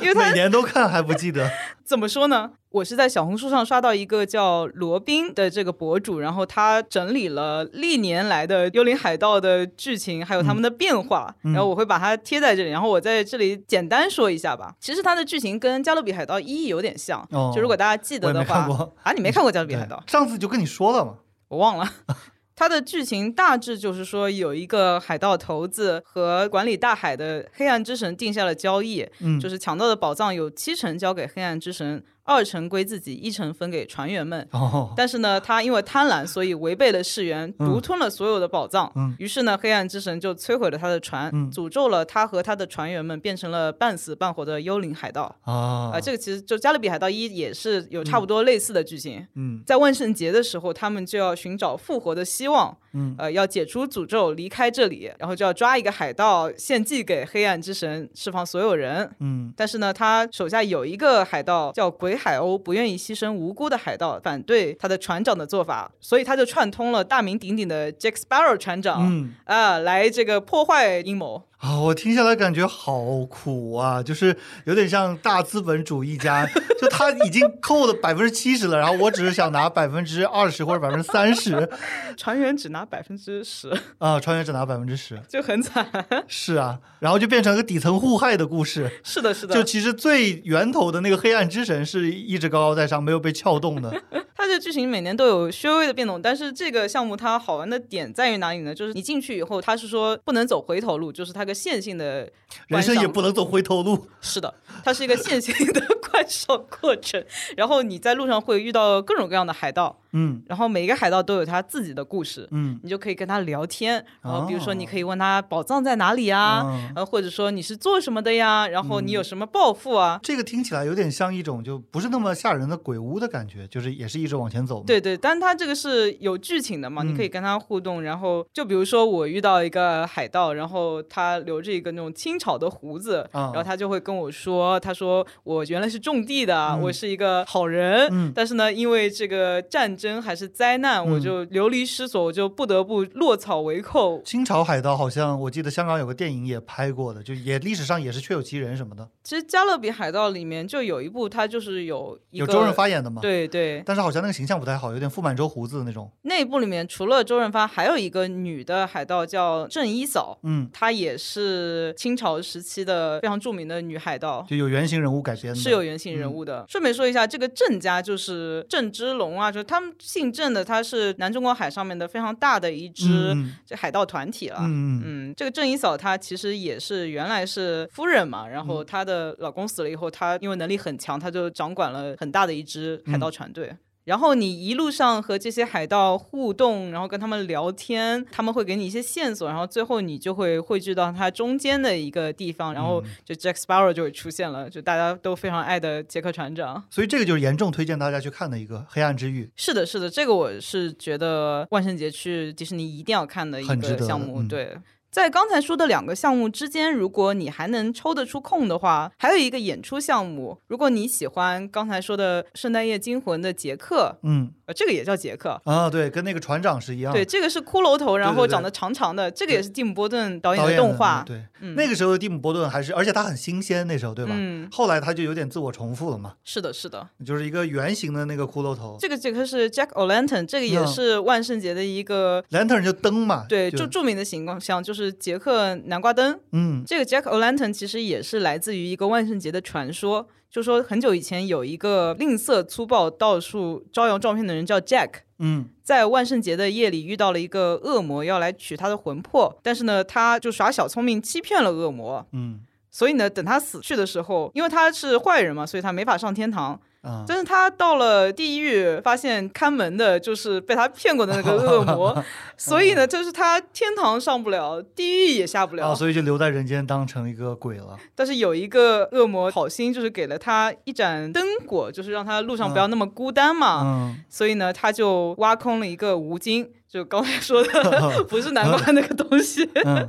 [0.00, 1.48] 因为它每年都看还不记得？
[1.84, 2.50] 怎么说呢？
[2.70, 14.72] 我是在小红书上刷到一个叫罗宾的这个博主，然后他整理了历年来的幽灵海盗的剧情，还有他们的变化，嗯然后我会把它贴在这里，然后我在这里简单说一下吧。
[14.78, 18.68] 其实它的剧情跟《加勒比海盗一》有点像，哦就如果大家记得的话
[19.02, 20.00] 啊，你没看过《加勒比海盗》？
[20.10, 21.14] 上次就跟你说了嘛。
[21.48, 21.90] 我忘了。
[22.60, 34.46] 它的剧情大致就是说，有一个海盗头子和管理大海的黑暗之神定下了交易，嗯，就是抢到的宝藏有七成交给黑暗之神，二成归自己，一成分给船员们。
[34.52, 38.90] 哦，但是呢，他因为贪婪，所以违背了誓言，嗯独吞了所有的宝藏。
[38.94, 45.34] 嗯于是呢，黑暗之神就摧毁了他的船，嗯诅咒了他和他的船员们，变成了半死半活的幽灵海盗。
[45.42, 49.26] 啊啊、这个其实就《加勒比海盗一》也是有差不多类似的剧情。
[49.34, 59.10] 嗯在万圣节的时候，他们就要寻找复活的希望，嗯呃，要解除诅咒，离开这里，然后就要抓一个海盗，献祭给黑暗之神，释放所有人。
[59.18, 71.42] 嗯但是呢，他手下有一个海盗叫鬼海鸥不愿意牺牲无辜的海盗，反对他的船长的做法，所以他就串通了大名鼎鼎的 Jack Sparrow 船长，嗯啊，来这个破坏阴谋。
[71.60, 76.46] 啊，我听下来感觉好苦啊，就是有点像大资本主义家，
[76.80, 81.68] 就他已经扣了百分之七十了，然后我只是想拿百分之二十或者百分之三十，
[82.16, 85.86] 船员只拿百分之十，啊，船员只拿百分之十， 就很惨。
[86.26, 88.90] 是啊，然后就变成一个底层互害的故事。
[89.04, 94.02] 是的，是的，就其实最源头的那个黑暗之神是一直高高在上，没有被撬动的。
[94.34, 98.74] 它这剧情每年都有稍微的变动，但是这个项目它好玩的点在于哪里呢？
[98.74, 102.30] 就是你进去以后，它是说不能走回头路，就是它个线性的
[102.68, 104.06] 人生也不能走回头路。
[104.20, 107.24] 是的，它是一个线性的 观赏过程。
[107.56, 114.04] 然后你在路上会遇到各种各样的海盗，嗯然后每一个海盗都有他自己的故事，嗯你就可以跟他聊天。
[114.22, 120.18] 然后比如说哦你可以问他宝藏在哪里啊，嗯呃，或者说你是做什么的呀，然后你有什么抱负啊？
[120.22, 124.82] 这个听起来有点像一种就不是那么吓人的鬼屋的感觉，就是也是一直往前走。
[124.86, 128.02] 对对，但他这个是有剧情的嘛，你可以嗯跟他互动。
[128.02, 144.22] 然后就比如说我遇到一个海盗，然后他留着一个那种清朝的胡子，啊然后他就会跟我说，他说我原来是种地的，嗯我是一个好人，嗯但是呢，因为这个战争还是灾难，我嗯就流离失所，我就不得不落草为寇。
[144.24, 153.20] 清朝海盗好像我记得香港有个电影也拍过的，就也历史上也是确有其人什么的，其实《加勒比海盗》里面就有一部，它就是有有周润发演的嘛。
[153.20, 156.10] 对对，但是好像那个形象不太好，有点傅满洲胡子的那种。
[156.22, 160.38] 那一部里面除了周润发，还有一个女的海盗叫郑一嫂。
[160.44, 165.60] 嗯，她也是清朝时期的非常著名的女海盗，就有原型人物改编的。
[165.60, 166.64] 是有原型人物的。
[166.68, 174.58] 顺便说一下，这个郑家就是郑芝龙啊，就是他们姓郑的，他是南中国海上面的非常大的一支嗯这海盗团体了。
[174.62, 183.74] 嗯这个郑一嫂她其实也是原来是夫人嘛，然嗯后她的老公死了以后，她因为能力很强，她就掌管了很大的一支海盗船队。
[184.04, 196.82] 然后你一路上和这些海盗互动，然后跟他们聊天，他们会给你一些线索，然后最后你就会汇聚到它中间的一个地方，然后就 Jack Sparrow 就会出现了，就大家都非常爱的杰克船长。
[196.90, 199.44] 所以这个就是严重推荐大家去看的一个《黑暗之域》。
[199.54, 204.42] 是的，是的，这个我是觉得万圣节去迪士尼一定要看的一个项目。
[204.42, 204.76] 嗯对，
[205.10, 210.56] 在刚才说的两个项目之间，如果你还能抽得出空的话，还有一个演出项目。
[210.68, 215.60] 如果你喜欢刚才说的《圣诞夜惊魂》的杰克，嗯呃，这个也叫杰克。
[215.64, 217.12] 啊，对，跟那个船长是一样。
[217.12, 221.24] 对，这个是骷髅头，然后长得长长的，这个也是蒂姆·波顿导演的动画。
[221.26, 224.30] 对，嗯那个时候的蒂姆·波顿还是，而且他很新鲜，那时候对吧？
[224.34, 227.08] 嗯，后来他就有点自我重复了嘛，是的，是的。
[227.26, 232.44] 就是一个圆形的那个骷髅头这个杰克是 Jack O'Lantern，这个也嗯是万圣节的一个。
[232.50, 233.46] ，lantern 就灯嘛。
[233.48, 245.10] 对，就就著名的形象就是杰克南瓜灯，嗯这个 Jack O'Lantern 其实也是来自于一个万圣节的传说，就说很久以前有一个吝啬粗暴、到处招摇撞骗的人叫 Jack。
[245.38, 252.26] 嗯在万圣节的夜里遇到了一个恶魔，要来取他的魂魄，但是呢，他就耍小聪明，欺骗了恶魔。
[252.32, 252.60] 嗯
[252.90, 256.80] 所以呢，等他死去的时候，因为他是坏人嘛，所以他没法上天堂。
[257.02, 262.24] 啊，但是他到了地狱，发现看门的就是被他骗过的那个 恶魔，
[262.58, 265.88] 所以呢，就是他天堂上不了，地狱也下不了。
[265.88, 267.96] 啊，所以就留在人间当成一个鬼了。
[268.14, 273.80] 但是有一个恶魔好心，就是给了他一盏灯果，就是让他路上不要那么孤单嘛。
[273.82, 280.08] 嗯，所以呢，他就挖空了一个吴京，就刚才说的， 不是南瓜那个东西，嗯，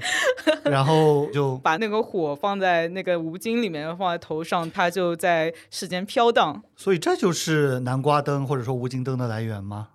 [0.66, 6.64] 然后就 把那个火放在那个吴京里面，放在头上，它就在世间飘荡。
[6.76, 9.90] 所以这就是南瓜灯或者说吴京灯的来源吗？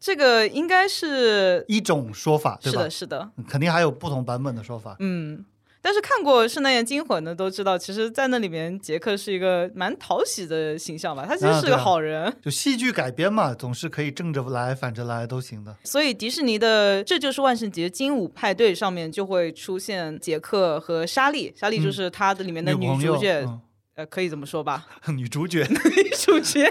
[0.00, 2.90] 这个应该是一种说法，对吧是的，？
[2.90, 4.96] 是的，肯定还有不同版本的说法。
[4.98, 5.44] 嗯。
[5.86, 11.24] 但是看过《圣诞夜惊魂》的都知道，其实，在那里面，杰克是一个蛮讨喜的形象吧。
[11.24, 15.76] 他其实是个好人，就戏剧改编嘛，总是可以正着来、反着来都行的。
[15.84, 23.60] 所以迪士尼的《这就是万圣节精舞派对》上面就会出现杰克和莎莉，莎莉就是他的里面的女主角，嗯
[23.94, 26.68] 呃，可以这么说吧， 女主角， 女主角。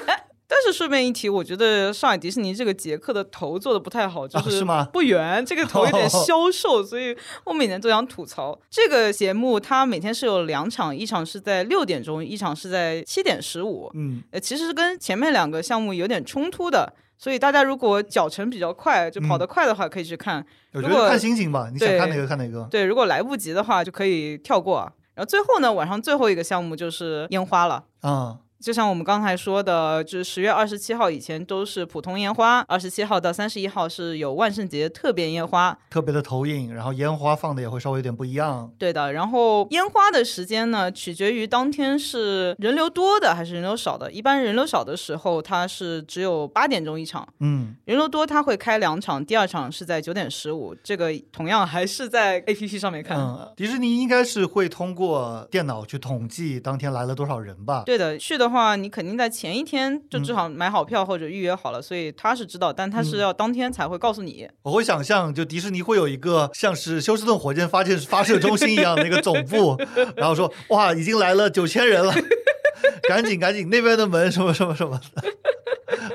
[0.48, 8.60] 但是顺便一提，我觉得上海迪士尼这个杰克的头做的不太好，就啊是不圆，这个头有点消瘦，所以我每年都想吐槽。
[8.70, 13.90] 这个节目它每天是有两场，一场是在六点钟，一场是在七点十五。
[13.96, 20.46] 嗯，呃，其实是跟前面两个项目有点冲突的，所以大家如果脚程比较快，就跑得快的话，可以去看。
[20.74, 22.68] 我觉得如果看心情吧，你想对看哪个看哪个。
[22.70, 24.92] 对，如果来不及的话，就可以跳过啊。
[25.16, 27.86] 然后最后呢，晚上最后一个项目就是烟花了。
[28.02, 35.78] 啊、就像我们刚才说的，就是十月二十七号以前都是普通烟花，二十七号到三十一号是有万圣节特别烟花。
[35.88, 38.72] 特别的投影，然后烟花放的也会稍微有点不一样。
[38.80, 44.12] 对的，然后烟花的时间呢，取决于当天是人流多的还是人流少的。
[44.12, 50.76] 一般人流少的时候，它是只有八点钟一场；嗯，人流多，它会开两场，第二场是在九点十五。
[50.84, 53.16] 这个同样还是在 A P P 上面看。
[53.16, 57.84] 嗯，迪士尼应该是会通过电脑去统计当天来了多少人吧？
[57.86, 64.48] 对的，去的话，你肯定在前一天就至少买好票或者预约好了，所以他是知道，但他是要当天才会告诉你。
[64.64, 69.78] 我会想象，就迪士尼会有一个像是休斯顿火箭发射发射中心一样的一个总部，
[70.16, 72.14] 然后说哇，已经来了九千人了，
[73.10, 75.24] 赶紧赶紧那边的门什么什么什么的。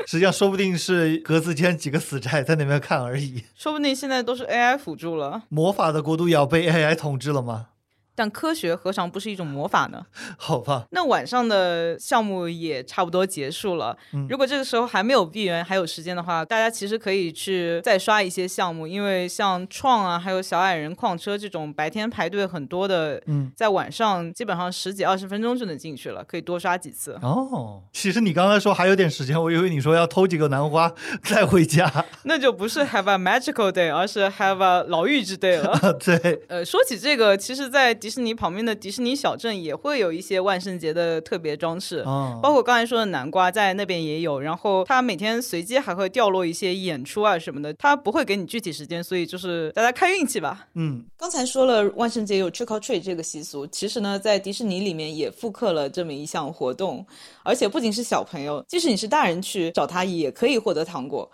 [0.07, 3.45] 实际上，说不定是格子间几个死宅在那边看而已。
[3.55, 5.43] 说不定现在都是 AI 辅助了。
[5.49, 7.69] 魔法的国度也要被 AI 统治了吗？
[8.15, 10.05] 但科学何尝不是一种魔法呢？
[10.37, 13.97] 好吧，那晚上的项目也差不多结束了。
[14.13, 27.19] 嗯如果这个时候还没有闭园，还有时间的话，大家其实可以去再刷一些项目，因为像创啊，还有小矮人矿车这种白天排队很多的，嗯，在晚上基本上十几二十分钟就能进去了，可以多刷几次。
[27.23, 30.93] 哦，其实你刚才说还有点时间，我以为你说要偷几个南瓜
[31.25, 31.91] 再回家。
[32.25, 35.79] 那就不是 have a magical day，而是 have a 牢狱之 day 了。
[35.99, 41.99] 对，呃，说起这个，其实，在迪士尼旁边的迪士尼小镇也会有一些万圣节的特别装饰。
[41.99, 44.41] 哦，包括刚才说的南瓜，在那边也有。
[44.41, 50.67] 然后它每天随机还会掉落一些演出啊什么的，它不会给你具体时间，所以就是大家看运气吧。
[50.75, 57.07] 嗯，刚才说了万圣节有 trick or treat 这个习俗，其实呢，在迪士尼里面也复刻了这么一项活动，
[57.45, 61.31] 而且不仅是小朋友，即使你是大人去找他，也可以获得糖果。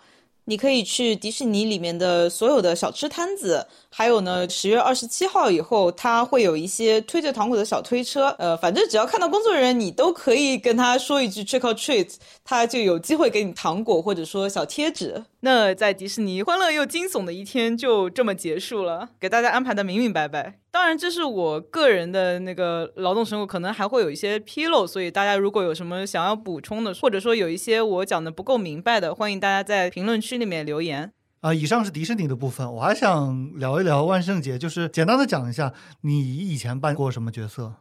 [0.49, 8.27] 你可以去迪士尼里面的所有的小吃摊子，还有呢，十月二十七号以后，它会有一些推着糖果的小推车。
[8.39, 12.13] 呃，反正只要看到工作人员，你都可以跟他说一句 trick or treat，
[12.45, 15.21] 他就有机会给你糖果或者说小贴纸。
[15.41, 20.59] 那在迪士尼欢乐又惊悚的一天就这么结束了，给大家安排的明明白白。
[20.77, 31.11] 当然，这是我个人的那个劳动成果，可能还会有一些纰漏，所以大家如果有什么想要补充的，或者说有一些我讲的不够明白的，欢迎大家在评论区里面留言。
[31.41, 37.73] 啊、以上是迪士尼的部分，我还想聊一聊万圣节，就是简单的讲一下你以前扮过什么角色。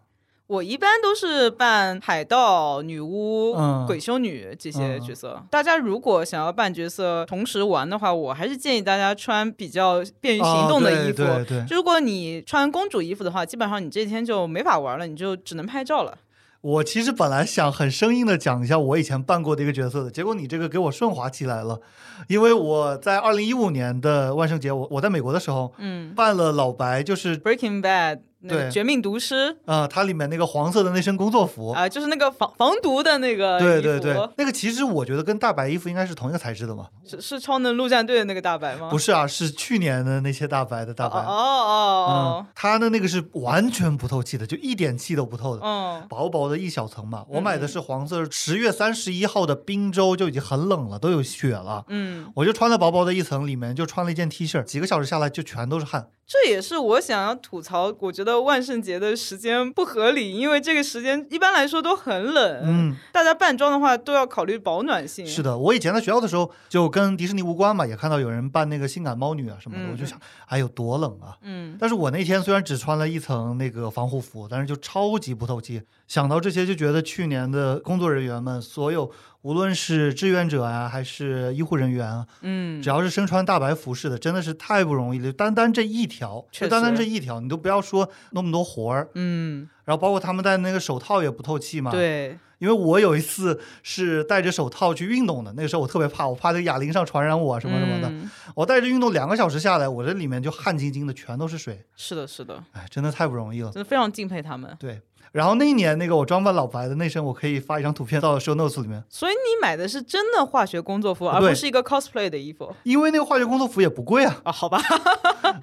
[0.49, 5.43] 我一般都是扮海盗、女巫、嗯鬼修女这些角色。
[5.51, 11.25] 大家如果想要扮角色同时玩的话，我还是建议大家穿比较便于行动的衣服。
[11.25, 16.17] 啊对对对如果你穿公主衣服的话，基本上你这天就没法玩了，你就只能拍照了。
[16.63, 21.81] 我其实本来想很生硬的讲一下我以前扮过的一个角色的，结果你这个给我顺滑起来了，
[22.29, 31.71] 因为我在二零一五年的万圣节，我我在美国的时候嗯扮了老白，就是，Breaking Bad 那个对绝命毒师呃，它里面那个黄色的那身工作服。
[31.71, 36.87] 啊、就是那个防防毒的那个对对对，那个其实我觉得跟大白衣服应该是同一个材质的嘛。
[37.07, 38.89] 是是超能陆战队的那个大白吗？
[38.91, 41.21] 不是啊，是去年的那些大白的大白。
[41.21, 41.33] 哦哦
[42.09, 45.63] 哦嗯，它的那个是完全不透气的，就一点气都不透的。
[45.63, 51.85] 哦，嗯，薄薄的一小层嘛，我买的是黄色，十月三十一号的滨州就已经很冷了，都有雪了。
[51.89, 56.09] 嗯，我就穿了薄薄的一层，里面就穿了一件 T 恤，几个小时下来就全都是汗。
[56.27, 65.25] 这也是我想要吐槽，我觉得万圣节的时间不合理，因为这个时间一般来说都很冷，嗯，大家扮装的话都要考虑保暖性。
[65.25, 71.39] 是的，我以前在学校的时候就跟迪士尼无关嘛，也看到有人扮那个性感猫女啊什么的，嗯我就想，哎有多冷啊！
[71.43, 75.81] 嗯，但是我那天虽然只穿了一层那个防护服，但是就超级不透气。
[76.07, 79.11] 想到这些，就觉得去年的工作人员们，所有
[79.43, 85.33] 无论是志愿者啊，还是医护人员啊，嗯只要是身穿大白服饰的，真的是太不容易了。
[85.33, 89.09] 单单这一条，就单单这一条，你都不要说那么多活儿。
[89.15, 91.91] 嗯，然后包括他们戴那个手套也不透气嘛。。
[91.91, 98.09] 对，因为我有一次是戴着手套去运动的，那个时候我特别怕，我怕这个哑铃上传染我什么什么的。
[98.09, 101.85] 嗯我戴着运动两个小时下来，我这里面就汗津津的，全都是水。
[101.95, 103.71] 是的，是的，哎，真的太不容易了。
[103.71, 104.75] 真的非常敬佩他们。
[104.79, 105.03] 对。
[105.33, 114.41] 然后那一年那个我装扮老白的那身，我可以发一张图片到 show notes 里面，所以你买的是真的化学工作服，而不是一个 cosplay 的衣服因为那个化学工作服也不贵啊。
[114.45, 114.53] 啊？
[114.57, 114.81] 好吧，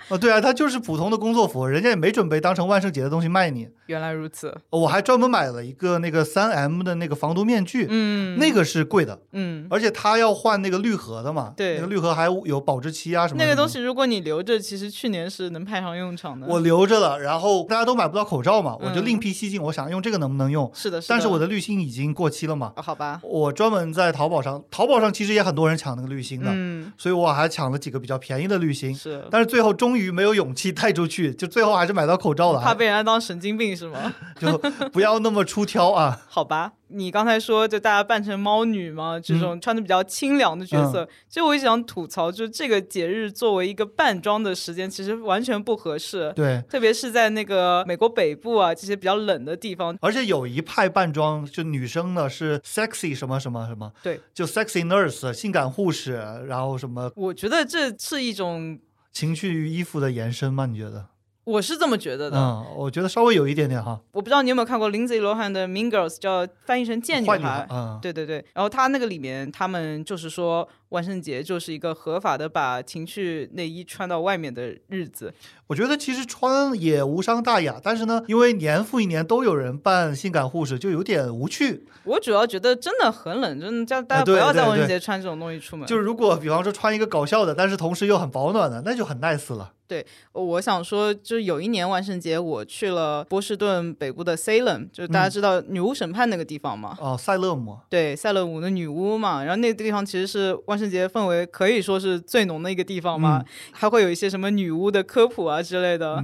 [0.10, 3.68] 啊， 对啊，它就是普通的工作服，人家也没准备当成万圣节的东西卖你。
[3.88, 4.56] 原来如此。
[4.70, 16.48] 我还专门买了一个那个三 M 的那个防毒面具，嗯，那个是贵的，嗯，而且它要换那个滤盒的嘛，对那个滤盒还有保质期啊什么什么那个东西如果你留着，其实去年是能派上用场的。
[16.48, 20.70] 我留着了，然后大家都买不到口罩嘛，我就嗯另辟蹊径，我想用这个能不能用？
[20.74, 21.14] 是的，是的。
[21.14, 29.24] 但是我的滤芯已经过期了嘛，啊好吧，我专门在淘宝上，淘宝上其实也很多人抢那个滤芯的，嗯，所以我还抢了几个比较便宜的滤芯，是。
[29.30, 34.14] 但是最后终于没有勇气带出去，就最后还是买到口罩了，怕被人家当神经病是吗？
[34.40, 34.58] 就
[34.92, 36.22] 不要那么出挑啊。
[36.28, 46.32] 好吧，你刚才说就大家扮成猫女嘛，这种穿的比较清凉的角色，其实我一直想吐槽，就这个节日作为一个扮装的时间，其实完全不合适。
[46.36, 56.14] 对，特别是在那个美国北部啊这些比较冷的地方，而且有一派扮装就女生呢是 sexy 什么什么什么，对，就 sexy nurse 性感护士，
[56.48, 58.80] 然后什么我觉得这是一种
[59.12, 60.66] 情趣衣服的延伸吗？
[60.66, 61.08] 你觉得？
[61.46, 64.00] 我是这么觉得的，嗯，我觉得稍微有一点点哈。
[64.14, 67.68] 我不知道你有没有看过 Lindsay Lohan 的《Mean Girls》，叫翻译成贱女孩。
[67.70, 68.46] 嗯，对对对。
[68.54, 75.34] 然后他那个里面，他们就是说万圣节就是一个合法的把情趣内衣穿到外面的日子。
[75.68, 81.86] 我觉得其实穿也无伤大雅，但是呢，因为年复一年都有人扮性感护士，就有点无趣。
[82.06, 85.86] 我主要觉得真的很冷，真的叫大家不要在万圣节穿这种东西出门。
[85.88, 89.74] 就是如果比方说穿一个搞笑的，但是同时又很保暖的，那就很 nice 了。
[89.94, 96.98] 对，我想说，就是有一年万圣节，我去了波士顿北部的 Salem，就是大家知道女巫审判那个地方嘛？
[97.00, 97.78] 哦，塞勒姆。
[97.88, 106.24] 对，塞勒姆的女巫嘛，然后那个地方其实是万圣节氛围可以说是最浓的一个地方嘛，还会有一些什么女巫的科普啊之类的。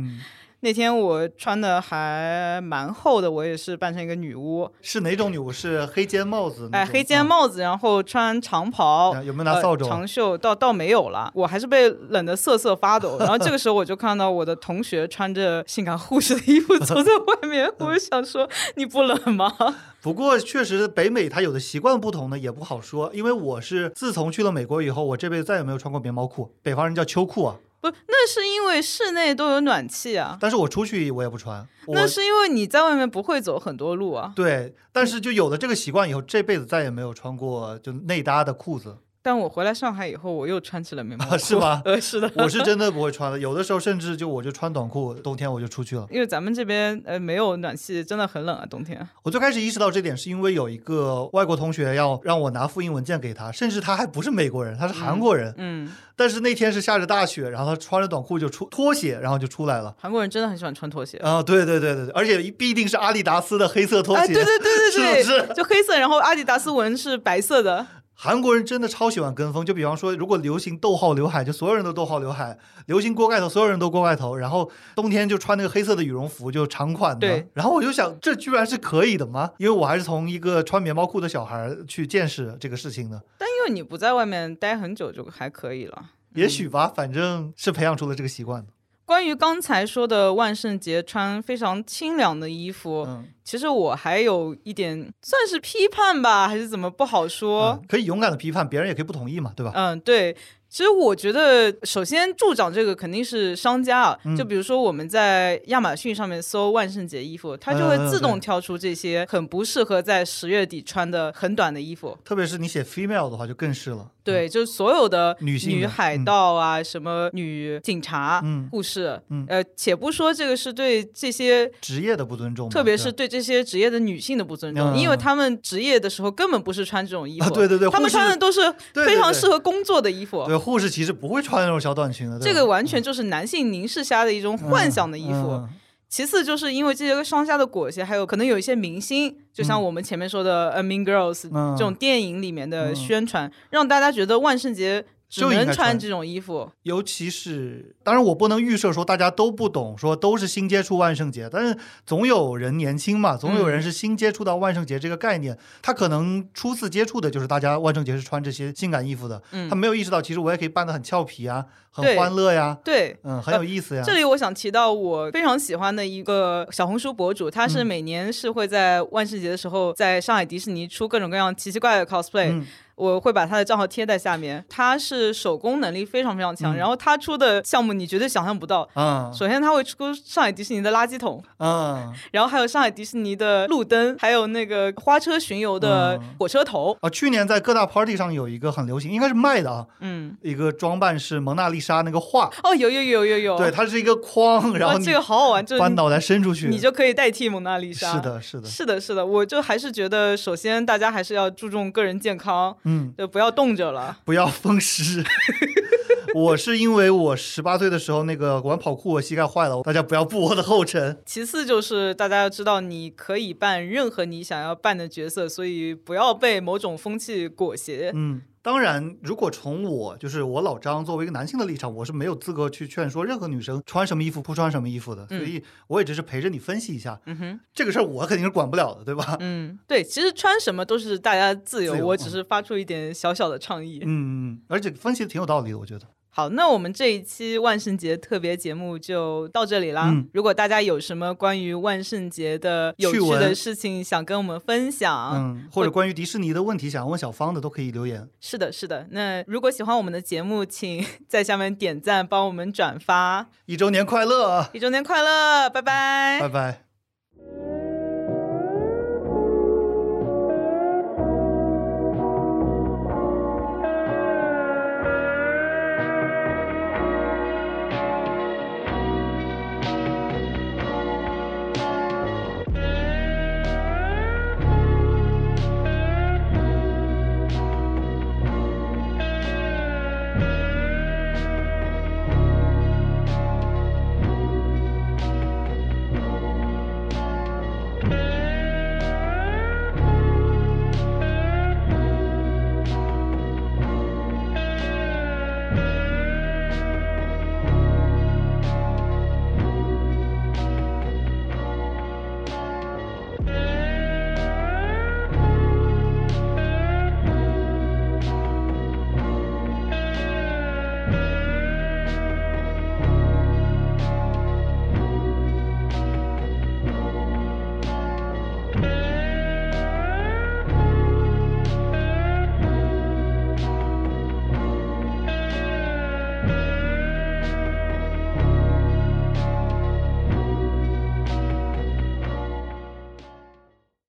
[0.62, 4.70] 那天我穿的还蛮厚的，我也是扮成一个女巫。
[4.82, 5.49] 是哪种女巫？
[5.51, 6.70] 是黑尖帽子？
[6.74, 9.16] 哎，黑尖帽子，然后穿长袍。
[9.24, 9.88] 有没有拿扫帚？
[9.88, 13.18] 长袖倒倒没有了，我还是被冷得瑟瑟发抖。
[13.20, 19.49] 然后这个时候我就看到我的同学穿着性感护士的衣服 走在外面，我就想说你不冷吗？
[20.01, 23.10] 不过确实北美它有的习惯不同呢，也不好说。
[23.14, 27.55] 因为我是自从去了美国以后，我这辈子再也没有穿过棉毛裤，北方人叫秋裤啊。
[27.82, 30.38] 不，那是因为室内都有暖气啊。
[30.40, 31.68] 但是我出去我也不穿。
[31.88, 34.34] 那是因为你在外面不会走很多路啊。
[34.36, 38.98] 对，但是就有了这个习惯以后，这辈子再也没有穿过就内搭的裤子。
[39.22, 41.82] 但我回来上海以后，我又穿起了棉毛裤，是吗？
[41.86, 43.38] 呃，是的，我是真的不会穿的。
[43.38, 46.08] 有的时候甚至就我就穿短裤，冬天我就出去了。
[46.10, 49.06] 因为咱们这边呃没有暖气，真的很冷啊，冬天。
[49.24, 55.54] 我最开始意识到这点，是因为有一个外国同学要让我拿复印文件给他，甚至他还不是美国人，他是韩国人。
[55.58, 55.92] 嗯。
[56.16, 59.96] 但是那天是下着大雪，然后他穿着短裤就出拖鞋，然后就出来了。
[59.98, 61.42] 韩国人真的很喜欢穿拖鞋啊！
[61.42, 64.34] 对对对对对，而且必定是阿迪达斯的黑色拖鞋。
[64.34, 67.86] 对对对对对， 是就黑色，然后阿迪达斯纹是白色的。
[68.22, 72.54] 韩国人真的超喜欢跟风，就比方说，如果流行逗号刘海，就所有人都逗号刘海；
[72.86, 74.36] 流行锅盖头，所有人都锅盖头。
[74.36, 77.46] 然后冬天就穿那个黑色的羽绒服，就长款的。
[77.54, 79.52] 然后我就想，这居然是可以的吗？
[79.58, 83.24] 因为我还是从一个穿棉毛裤的小孩去见识这个事情的。
[83.38, 86.10] 但因为你不在外面待很久，就还可以了。
[86.36, 88.68] 也许吧，反正是培养出了这个习惯。
[89.10, 93.07] 关于刚才说的万圣节穿非常清凉的衣服，
[93.43, 97.82] 其实我还有一点算是批判吧，还是怎么不好说？
[97.88, 99.72] 可以勇敢的批判，别人也可以不同意嘛，对吧？
[99.74, 100.38] 嗯，对。
[100.70, 104.20] 其实我觉得，首先助长这个肯定是商家啊。
[104.38, 112.16] 就比如说我们在亚马逊上面搜万圣节衣服，它就会自动挑出这些很不适合在十月底穿的很短的衣服。
[112.24, 114.12] 特别是你写 female 的话，就更是了。
[114.24, 127.50] 对，就是所有的女性、女海盗啊，什么女警察、护士，呃，且不说这个是对这些职业的不尊重，特别是对这些职业的女性的不尊重，因为他们职业的时候根本不是穿这种衣服。
[127.50, 128.62] 对对对，他们穿的都是
[128.94, 130.46] 非常适合工作的衣服。
[130.60, 135.68] 护士其实不会穿那种小短裙的，这个完全就是男性凝视下的一种幻想的衣服。
[136.10, 141.41] 其次，就是因为这些个商家的裹挟，还有可能有一些明星，就像我们前面说的《A Mean Girls》
[141.78, 145.05] 这种电影里面的宣传，让大家觉得万圣节。
[145.30, 164.02] 只能穿这种衣服，尤其是当然我不能预设说大家都不懂，说都是新接触万圣节，但是总有人年轻嘛，总有人是新接触到万圣节这个概念，他可能初次接触的就是大家万圣节是穿这些性感衣服的，他没有意识到其实我也可以扮得很俏皮啊，很欢乐呀，对，嗯，很有意思呀。
[164.04, 172.64] 这里我想提到我非常喜欢的一个小红书博主，他是每年是会在万圣节的时候在上海迪士尼出各种各样奇奇怪怪的 cosplay。
[173.00, 178.88] 我会把他的账号贴在下面，他是手工能力非常非常强，然后他出的项目你绝对想象不到。
[178.95, 186.97] 嗯，首先他会出上海迪士尼的垃圾桶，嗯， 然后还有上海迪士尼的路灯，还有那个花车巡游的火车头。
[187.02, 192.52] 啊，去年在各大 party 上有一个很流行，应该是卖的啊，嗯，一个装扮是蒙娜丽莎那个画。
[192.64, 193.58] 哦，有有有有有。
[193.58, 198.14] 对，它是一个框，然后这个好好玩，就把脑袋伸出去，你就可以代替蒙娜丽莎。
[198.14, 202.76] 是的，是的，是的，是的，我就还是觉得，首先大家还是要注重个人健康。
[202.90, 205.24] 嗯，就不要冻着了，不要风湿。
[206.36, 211.18] 我是因为我十八岁的时候那个玩跑酷，我膝盖坏了，大家不要步我的后尘。
[211.26, 218.12] 其次就是大家要知道，你可以扮任何你想要扮的角色，所以不要被某种风气裹挟。
[218.14, 218.42] 嗯。
[218.62, 227.20] 当然，如果从我就是我老张作为一个男性的立场，我是没有资格去劝说任何女生穿什么衣服不穿什么衣服的，所以我也只是陪着你分析一下。
[227.26, 229.38] 嗯哼，这个事儿我肯定是管不了的，对吧？
[229.39, 233.99] 嗯，对，其实穿什么都是大家自由，自由我只是发出一点小小的倡议。
[234.03, 236.05] 嗯，嗯，而且分析的挺有道理的，我觉得。
[236.40, 240.06] 好，那我们这一期万圣节特别节目就到这里啦。
[240.10, 248.26] 嗯如果大家有什么关于万圣节的有趣的事情想跟我们分享，嗯，或者关于迪士尼的问题想要问小芳的，都可以留言。
[248.40, 249.06] 是的，是的。
[249.12, 253.50] 那如果喜欢我们的节目，请 在下面点赞，帮我们转发。
[253.66, 254.70] 一周年快乐啊！
[254.72, 256.89] 一周年快乐，拜拜拜拜。